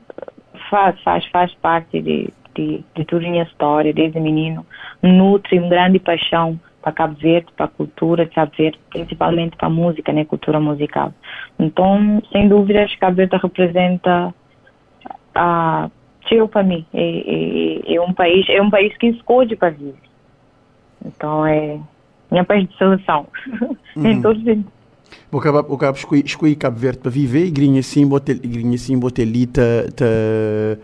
faz, 0.70 1.00
faz, 1.02 1.26
faz 1.28 1.54
parte 1.56 2.02
de 2.02 2.30
de, 2.56 2.84
de 2.96 3.06
toda 3.06 3.26
a 3.26 3.30
minha 3.30 3.44
história, 3.44 3.94
desde 3.94 4.20
menino, 4.20 4.66
nutre 5.02 5.60
uma 5.60 5.70
grande 5.70 6.00
paixão 6.00 6.60
para 6.82 6.92
Cabo 6.92 7.16
Verde, 7.16 7.48
para 7.56 7.66
a 7.66 7.70
cultura 7.70 8.26
de 8.26 8.32
Cabo 8.32 8.52
Verde, 8.58 8.80
principalmente 8.90 9.56
para 9.56 9.68
a 9.68 9.72
música, 9.72 10.12
né, 10.12 10.26
cultura 10.26 10.60
musical. 10.60 11.14
Então, 11.58 12.22
sem 12.32 12.48
dúvidas, 12.48 12.94
Cabo 12.96 13.16
Verde 13.16 13.38
representa 13.42 14.34
a 15.34 15.90
nasceu 16.24 16.48
para 16.48 16.64
mim. 16.64 16.86
É, 16.94 17.02
é, 17.02 17.96
é, 17.96 18.02
um 18.02 18.14
país, 18.14 18.46
é 18.50 18.62
um 18.62 18.70
país 18.70 18.96
que 18.98 19.08
escolhe 19.08 19.56
para 19.56 19.70
viver. 19.70 19.96
Então 21.06 21.46
é 21.46 21.80
minha 22.32 22.44
país 22.44 22.68
de 22.68 22.78
seleção. 22.78 23.28
Uhum. 23.96 24.08
em 24.08 24.22
todos 24.22 24.42
os 24.44 24.74
o 25.32 25.40
cabo, 25.40 25.60
o 25.68 25.78
cabo 25.78 25.98
escolhi, 25.98 26.56
Cabo 26.56 26.78
Verde 26.78 27.00
para 27.00 27.12
viver 27.12 27.46
e 27.46 27.52
grinha 27.52 27.80
assim, 27.80 28.08
botel, 28.08 28.36
grinha 28.38 28.76
assim, 28.76 28.98
botelita, 28.98 29.88
te, 29.96 30.80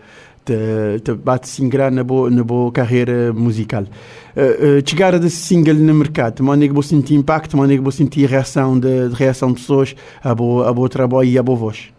te, 0.50 1.00
te 1.04 1.14
bate 1.14 1.48
singrar 1.48 1.92
na 1.92 2.02
boa, 2.02 2.28
na 2.30 2.42
boa 2.42 2.72
carreira 2.72 3.32
musical. 3.32 3.82
Uh, 3.82 4.78
uh, 4.78 4.88
chegar 4.88 5.18
desse 5.18 5.36
single 5.36 5.74
no 5.74 5.94
mercado, 5.94 6.42
mas 6.42 6.58
que 6.58 6.68
vou 6.70 6.82
sentir 6.82 7.14
impacto, 7.14 7.56
mas 7.56 7.70
que 7.70 7.78
vou 7.78 7.92
sentir 7.92 8.28
reação 8.28 8.78
de, 8.78 9.08
de 9.08 9.14
reação 9.14 9.48
de 9.52 9.54
pessoas 9.54 9.94
a 10.22 10.34
boa, 10.34 10.68
a 10.68 10.72
boa 10.72 10.88
trabalho 10.88 11.28
e 11.28 11.38
a 11.38 11.42
boa 11.42 11.58
voz. 11.58 11.92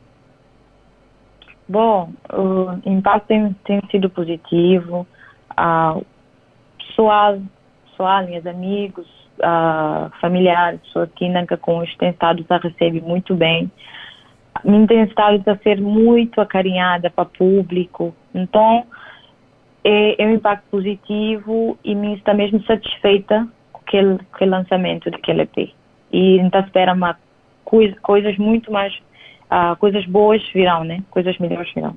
Bom, 1.68 2.12
o 2.34 2.90
impacto 2.90 3.28
tem, 3.28 3.56
tem 3.64 3.82
sido 3.90 4.10
positivo. 4.10 5.08
Uh, 5.52 6.06
pessoal, 6.78 7.40
pessoal, 7.90 8.26
meus 8.26 8.46
amigos, 8.46 9.08
uh, 9.40 10.12
familiares, 10.20 10.82
pessoas 10.82 11.10
que 11.16 11.30
nunca 11.30 11.56
com 11.56 11.80
os 11.80 11.96
têm 11.96 12.10
estado 12.10 12.46
a 12.50 12.58
receber 12.58 13.02
muito 13.02 13.34
bem. 13.36 13.72
Me 14.66 14.86
tem 14.86 15.04
estado 15.04 15.42
a 15.50 15.58
ser 15.58 15.80
muito 15.80 16.42
acarinhada 16.42 17.10
para 17.10 17.24
o 17.24 17.28
público. 17.28 18.14
Então, 18.34 18.86
é, 19.84 20.22
é, 20.22 20.28
um 20.28 20.34
impacto 20.34 20.64
positivo 20.70 21.78
e 21.84 21.96
me 21.96 22.16
está 22.16 22.34
mesmo 22.34 22.64
satisfeita 22.64 23.48
com 23.72 23.82
aquele, 23.86 24.18
com 24.18 24.36
aquele 24.36 24.52
lançamento 24.52 25.10
daquele 25.10 25.42
EP. 25.44 25.74
E 26.12 26.38
então 26.40 26.62
espera 26.62 26.94
uma 26.94 27.18
coisa, 27.64 27.96
coisas 28.02 28.38
muito 28.38 28.72
mais 28.72 28.94
uh, 29.52 29.76
coisas 29.78 30.06
boas 30.06 30.42
virão, 30.54 30.84
né? 30.84 31.04
Coisas 31.10 31.38
melhores 31.40 31.72
virão. 31.74 31.96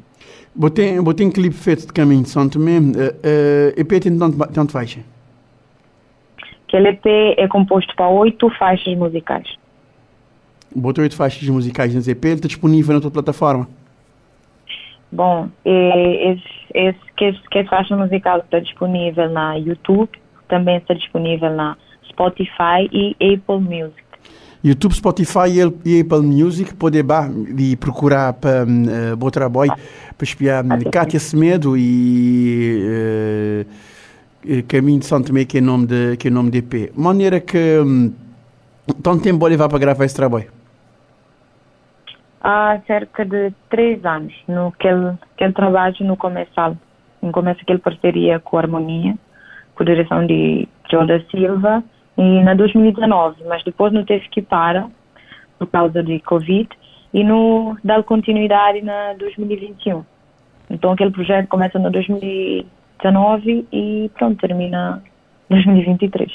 Botei, 0.54 1.00
botei 1.00 1.26
um 1.26 1.30
clipe 1.30 1.54
feito 1.54 1.86
de 1.86 1.92
caminho 1.92 2.22
de 2.22 2.30
São 2.30 2.48
Tomé. 2.48 2.78
Uh, 2.78 2.82
uh, 2.82 3.80
EP 3.80 4.02
tem 4.02 4.18
tanto, 4.18 4.72
faixa? 4.72 5.00
Aquele 6.66 6.88
EP 6.88 7.06
é 7.36 7.46
composto 7.48 7.94
para 7.94 8.08
oito 8.08 8.50
faixas 8.50 8.96
musicais. 8.96 9.46
Botou 10.74 11.02
oito 11.02 11.14
faixas 11.14 11.48
musicais 11.48 11.94
nesse 11.94 12.10
EP, 12.10 12.24
ele 12.24 12.34
está 12.34 12.48
disponível 12.48 12.94
na 12.94 13.00
tua 13.00 13.10
plataforma? 13.10 13.68
Bom, 15.14 15.48
esse, 15.64 16.42
esse, 16.74 16.98
que, 17.48 17.64
faixa 17.66 17.96
musical 17.96 18.40
está 18.40 18.58
disponível 18.58 19.30
na 19.30 19.54
YouTube, 19.54 20.10
também 20.48 20.78
está 20.78 20.92
disponível 20.92 21.54
na 21.54 21.76
Spotify 22.08 22.90
e 22.92 23.14
Apple 23.20 23.60
Music. 23.60 24.02
YouTube, 24.64 24.92
Spotify 24.92 25.50
e 25.84 26.00
Apple 26.00 26.22
Music 26.22 26.74
pode 26.74 26.98
ir 26.98 27.76
procurar 27.76 28.32
para 28.32 28.64
uh, 28.64 29.16
Boa 29.16 29.30
Trabalho 29.30 29.72
para 30.16 30.24
espiar 30.24 30.64
ah, 30.68 30.90
Kátia 30.90 31.20
Semedo 31.20 31.76
e 31.76 32.82
uh, 34.42 34.62
Caminho 34.66 34.98
de 34.98 35.06
São 35.06 35.22
Tomé 35.22 35.44
que 35.44 35.58
é 35.58 35.60
nome 35.60 35.86
de 35.86 36.16
que 36.16 36.26
é 36.26 36.30
nome 36.30 36.50
de 36.50 36.58
EP. 36.58 36.90
Maneira 36.96 37.38
que 37.38 37.78
um, 37.78 38.12
tanto 39.00 39.22
tempo 39.22 39.38
vou 39.38 39.48
levar 39.48 39.68
para 39.68 39.78
gravar 39.78 40.06
esse 40.06 40.16
trabalho? 40.16 40.63
Há 42.46 42.78
cerca 42.86 43.24
de 43.24 43.54
três 43.70 44.04
anos 44.04 44.34
no 44.46 44.70
que 44.72 44.86
ele, 44.86 45.16
que 45.34 45.44
ele 45.44 45.54
trabalha 45.54 45.94
no 46.00 46.14
começo 46.14 46.52
no 47.22 47.32
começo 47.32 47.62
aquele 47.62 47.78
parceria 47.78 48.38
com 48.38 48.58
a 48.58 48.60
Harmonia 48.60 49.14
a 49.76 49.84
direção 49.84 50.26
de 50.26 50.68
João 50.90 51.06
da 51.06 51.20
Silva 51.30 51.82
e 52.16 52.42
na 52.42 52.54
2019, 52.54 53.44
mas 53.46 53.64
depois 53.64 53.92
não 53.92 54.04
teve 54.04 54.28
que 54.28 54.40
parar 54.40 54.88
por 55.58 55.66
causa 55.68 56.02
de 56.02 56.20
Covid 56.20 56.68
e 57.12 57.24
no 57.24 57.76
dar 57.82 58.02
continuidade 58.04 58.82
na 58.82 59.14
2021. 59.14 60.04
Então 60.70 60.92
aquele 60.92 61.10
projeto 61.10 61.48
começa 61.48 61.78
no 61.78 61.90
2019 61.90 63.66
e 63.72 64.10
pronto, 64.14 64.38
termina 64.38 65.02
em 65.50 65.54
2023. 65.54 66.30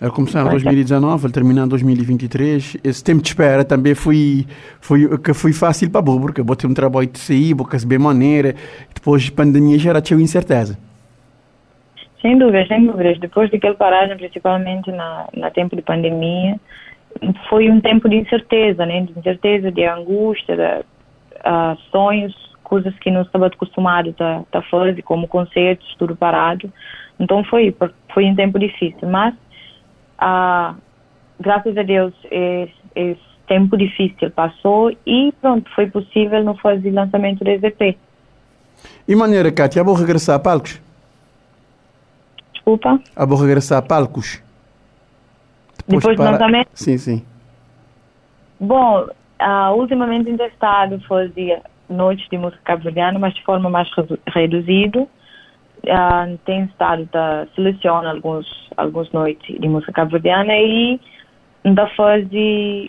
Ele 0.00 0.10
começou 0.10 0.42
em 0.42 0.50
2019, 0.50 1.26
ele 1.26 1.32
terminou 1.32 1.64
em 1.64 1.68
2023. 1.68 2.76
Esse 2.84 3.02
tempo 3.02 3.22
de 3.22 3.28
espera 3.28 3.64
também 3.64 3.94
foi, 3.94 4.46
foi, 4.78 5.18
que 5.18 5.32
foi 5.32 5.52
fácil 5.54 5.90
para 5.90 6.10
o 6.10 6.20
porque 6.20 6.42
botei 6.42 6.68
um 6.68 6.74
trabalho 6.74 7.06
de 7.06 7.18
sair, 7.18 7.54
vou 7.54 7.66
receber 7.66 7.98
maneira. 7.98 8.54
Depois 8.94 9.22
de 9.22 9.32
pandemia 9.32 9.78
já 9.78 9.90
era 9.90 10.02
tinha 10.02 10.20
incerteza. 10.20 10.78
Sem 12.20 12.36
dúvidas, 12.36 12.68
sem 12.68 12.84
dúvidas. 12.84 13.18
Depois 13.18 13.50
daquele 13.50 13.74
paragem, 13.74 14.16
principalmente 14.18 14.92
na, 14.92 15.28
na 15.34 15.50
tempo 15.50 15.74
de 15.74 15.80
pandemia, 15.80 16.60
foi 17.48 17.70
um 17.70 17.80
tempo 17.80 18.06
de 18.06 18.16
incerteza, 18.16 18.84
né? 18.84 19.00
De 19.00 19.18
incerteza, 19.18 19.72
de 19.72 19.84
angústia, 19.86 20.56
de 20.56 20.80
uh, 21.40 21.76
sonhos, 21.90 22.34
coisas 22.62 22.94
que 22.98 23.10
não 23.10 23.22
estava 23.22 23.46
acostumado 23.46 24.14
a, 24.20 24.42
a 24.52 24.62
fazer, 24.62 25.00
como 25.02 25.26
concertos, 25.26 25.94
tudo 25.98 26.14
parado. 26.14 26.70
Então 27.18 27.42
foi, 27.44 27.74
foi 28.12 28.26
um 28.26 28.34
tempo 28.34 28.58
difícil, 28.58 29.08
mas 29.08 29.34
uh, 30.20 30.76
graças 31.40 31.76
a 31.76 31.82
Deus 31.82 32.12
esse, 32.30 32.72
esse, 32.94 33.36
tempo 33.46 33.76
difícil 33.76 34.28
passou 34.32 34.90
e 35.06 35.32
pronto, 35.40 35.70
foi 35.72 35.88
possível 35.88 36.42
não 36.42 36.56
fazer 36.56 36.90
lançamento 36.90 37.44
do 37.44 37.50
EZP. 37.50 37.96
E 39.06 39.14
maneira, 39.14 39.52
Kátia, 39.52 39.84
vou 39.84 39.94
regressar 39.94 40.34
a 40.34 40.38
palcos? 40.40 40.80
desculpa. 42.66 43.00
A 43.14 43.24
vou 43.24 43.38
regressar 43.38 43.78
a 43.78 43.82
palcos. 43.82 44.42
Depois, 45.86 46.02
Depois 46.02 46.16
para... 46.16 46.24
do 46.26 46.32
lançamento? 46.32 46.68
Sim, 46.74 46.98
sim. 46.98 47.24
Bom, 48.58 49.06
uh, 49.40 49.74
ultimamente 49.76 50.28
ainda 50.28 50.46
estado 50.46 51.00
fazia 51.06 51.62
noites 51.88 52.28
de 52.28 52.36
música 52.36 52.60
cabo-verdiana, 52.64 53.18
mas 53.18 53.34
de 53.34 53.44
forma 53.44 53.70
mais 53.70 53.88
reduzida. 54.34 55.06
Uh, 55.84 56.36
tem 56.44 56.64
estado 56.64 57.08
a 57.14 57.46
selecionar 57.54 58.16
alguns 58.16 58.46
algumas 58.76 59.10
noites 59.12 59.60
de 59.60 59.68
música 59.68 59.92
cabo-verdiana 59.92 60.52
e 60.52 61.00
ainda 61.64 61.86
faz 61.96 62.26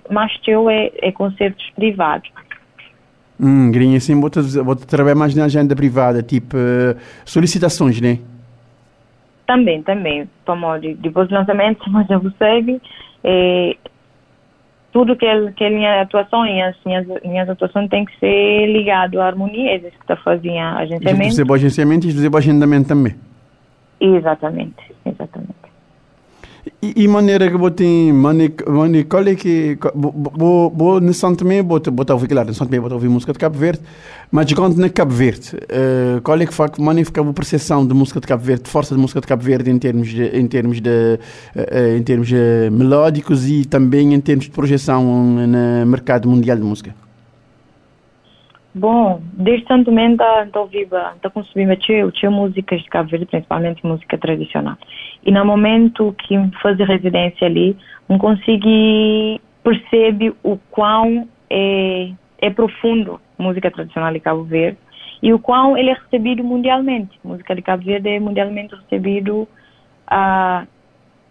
mais 0.09 0.35
teu 0.39 0.69
é, 0.69 0.91
é 1.01 1.11
concertos 1.11 1.69
privados. 1.75 2.29
Hum, 3.39 3.71
grinha, 3.71 3.97
assim, 3.97 4.19
vou, 4.19 4.31
vou 4.63 4.75
trabalhar 4.75 5.15
mais 5.15 5.35
na 5.35 5.45
agenda 5.45 5.75
privada, 5.75 6.23
tipo 6.23 6.57
uh, 6.57 6.97
solicitações, 7.23 8.01
né? 8.01 8.19
Também, 9.45 9.81
também. 9.83 10.27
Como 10.45 10.77
depois 10.79 11.29
do 11.29 11.35
lançamento, 11.35 11.83
mas 11.89 12.07
já 12.07 12.19
segue. 12.37 12.81
É, 13.23 13.75
tudo 14.97 15.15
que 15.15 15.25
ele, 15.25 15.51
que 15.51 15.63
ele 15.63 15.75
minha 15.75 16.01
atuação 16.01 16.43
e 16.43 16.59
as 16.59 16.75
minhas, 16.83 17.05
minhas 17.23 17.47
atuações 17.47 17.87
tem 17.87 18.03
que 18.03 18.17
ser 18.19 18.65
ligado 18.65 19.21
à 19.21 19.27
harmonia, 19.27 19.73
é 19.73 19.75
isso 19.75 19.91
que 19.91 20.01
está 20.01 20.15
fazendo 20.15 20.57
agenciamento. 20.57 21.35
Fazer 21.35 21.53
agenciamento 21.53 22.07
e 22.07 22.35
agendamento 22.35 22.87
também. 22.87 23.15
Exatamente, 24.01 24.95
exatamente. 25.05 25.66
E, 26.81 27.07
maneira 27.07 27.49
que 27.49 27.57
botem, 27.57 28.13
qual 29.09 29.27
é 29.27 29.35
que, 29.35 29.77
vou, 29.93 30.71
vou, 30.75 30.99
nesse 30.99 31.21
também, 31.35 31.61
vou, 31.61 31.81
vou 31.85 32.05
ouvir, 32.11 32.27
claro, 32.27 32.47
nesse 32.47 32.59
também 32.59 32.79
vou 32.79 32.91
ouvir 32.91 33.09
música 33.09 33.33
de 33.33 33.39
Cabo 33.39 33.57
Verde, 33.57 33.81
mas 34.31 34.51
quando 34.53 34.77
na 34.77 34.89
Cabo 34.89 35.13
Verde, 35.13 35.51
é 36.41 36.45
que 36.45 36.53
foi, 36.53 36.69
maneira 36.79 37.09
que 37.09 37.19
a 37.19 37.23
percepção 37.33 37.85
de 37.85 37.93
música 37.93 38.19
de 38.19 38.27
Cabo 38.27 38.43
Verde, 38.43 38.63
de 38.63 38.69
força 38.69 38.95
de 38.95 39.01
música 39.01 39.21
de 39.21 39.27
Cabo 39.27 39.43
Verde 39.43 39.69
em 39.71 39.79
termos 39.79 40.07
de, 40.09 40.23
em 40.25 40.47
termos 40.47 40.81
de, 40.81 41.19
em 41.97 42.03
termos 42.03 42.27
de 42.27 42.69
melódicos 42.71 43.47
e 43.49 43.65
também 43.65 44.13
em 44.13 44.19
termos 44.19 44.45
de 44.45 44.51
projeção 44.51 45.03
no 45.03 45.85
mercado 45.85 46.29
mundial 46.29 46.57
de 46.57 46.63
música? 46.63 47.06
Bom, 48.77 49.19
desde 49.33 49.65
tanto 49.65 49.91
momento 49.91 50.23
estou 50.45 50.67
viva, 50.67 51.13
estou 51.15 51.31
consumindo 51.31 51.73
tinha 52.11 52.29
músicas 52.29 52.79
de 52.79 52.87
Cabo 52.89 53.09
Verde, 53.09 53.25
principalmente 53.25 53.83
música 53.83 54.19
tradicional. 54.19 54.77
E 55.25 55.31
no 55.31 55.43
momento 55.43 56.13
que 56.19 56.35
faz 56.61 56.77
residência 56.77 57.47
ali, 57.47 57.75
não 58.07 58.19
consegui 58.19 59.41
perceber 59.63 60.35
o 60.43 60.59
quão 60.69 61.27
é, 61.49 62.11
é 62.37 62.51
profundo 62.51 63.19
música 63.35 63.71
tradicional 63.71 64.13
de 64.13 64.19
Cabo 64.19 64.43
Verde 64.43 64.77
e 65.23 65.33
o 65.33 65.39
quão 65.39 65.75
ele 65.75 65.89
é 65.89 65.93
recebido 65.93 66.43
mundialmente. 66.43 67.19
A 67.25 67.29
música 67.29 67.55
de 67.55 67.63
Cabo 67.63 67.83
Verde 67.83 68.09
é 68.09 68.19
mundialmente 68.19 68.75
recebido 68.75 69.47
uh, 70.07 70.67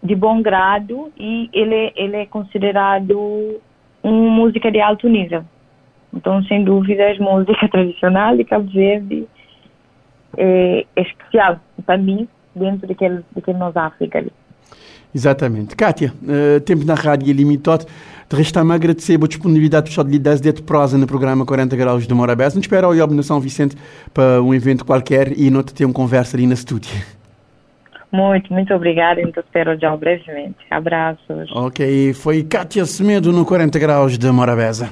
de 0.03 0.15
bom 0.15 0.41
grado 0.41 1.13
e 1.17 1.49
ele, 1.53 1.93
ele 1.95 2.17
é 2.17 2.25
considerado 2.25 3.61
uma 4.03 4.31
música 4.31 4.69
de 4.69 4.81
alto 4.81 5.07
nível. 5.07 5.45
Então, 6.13 6.43
sem 6.43 6.63
dúvidas, 6.63 7.17
música 7.19 7.67
tradicional 7.69 8.35
de 8.35 8.43
Cabo 8.43 8.69
Verde 8.71 9.27
é, 10.37 10.85
é 10.95 11.01
especial 11.01 11.59
para 11.85 11.97
mim, 11.97 12.27
dentro 12.55 12.87
daquele, 12.87 13.23
daquele 13.35 13.57
nosso 13.57 13.77
África 13.77 14.19
ali. 14.19 14.31
Exatamente. 15.13 15.75
Kátia, 15.75 16.13
uh, 16.23 16.59
tempo 16.61 16.85
na 16.85 16.93
rádio 16.93 17.29
é 17.29 17.33
limitado. 17.33 17.85
De 18.29 18.35
resta-me 18.35 18.73
agradecer 18.73 19.15
a 19.15 19.27
disponibilidade 19.27 19.89
de 19.89 20.03
lhe 20.03 20.19
das 20.19 20.41
de 20.41 20.51
prosa 20.61 20.97
no 20.97 21.07
programa 21.07 21.45
40 21.45 21.75
Graus 21.77 22.05
de 22.05 22.13
Morabés. 22.13 22.53
Não 22.53 22.61
espero 22.61 22.87
ao 22.87 23.07
na 23.07 23.23
São 23.23 23.39
Vicente 23.39 23.75
para 24.13 24.41
um 24.41 24.53
evento 24.53 24.83
qualquer 24.83 25.31
e 25.39 25.49
não 25.49 25.63
te 25.63 25.73
ter 25.73 25.85
uma 25.85 25.93
conversa 25.93 26.35
ali 26.35 26.45
na 26.45 26.53
estúdio. 26.53 26.91
Muito, 28.11 28.51
muito 28.51 28.73
obrigada. 28.73 29.21
Então 29.21 29.41
espero 29.41 29.79
já 29.79 29.95
brevemente. 29.95 30.57
Abraços. 30.69 31.49
Ok, 31.53 32.13
foi 32.13 32.43
Kátia 32.43 32.85
Semedo 32.85 33.31
no 33.31 33.45
40 33.45 33.79
Graus 33.79 34.17
de 34.17 34.29
Morabeza. 34.29 34.91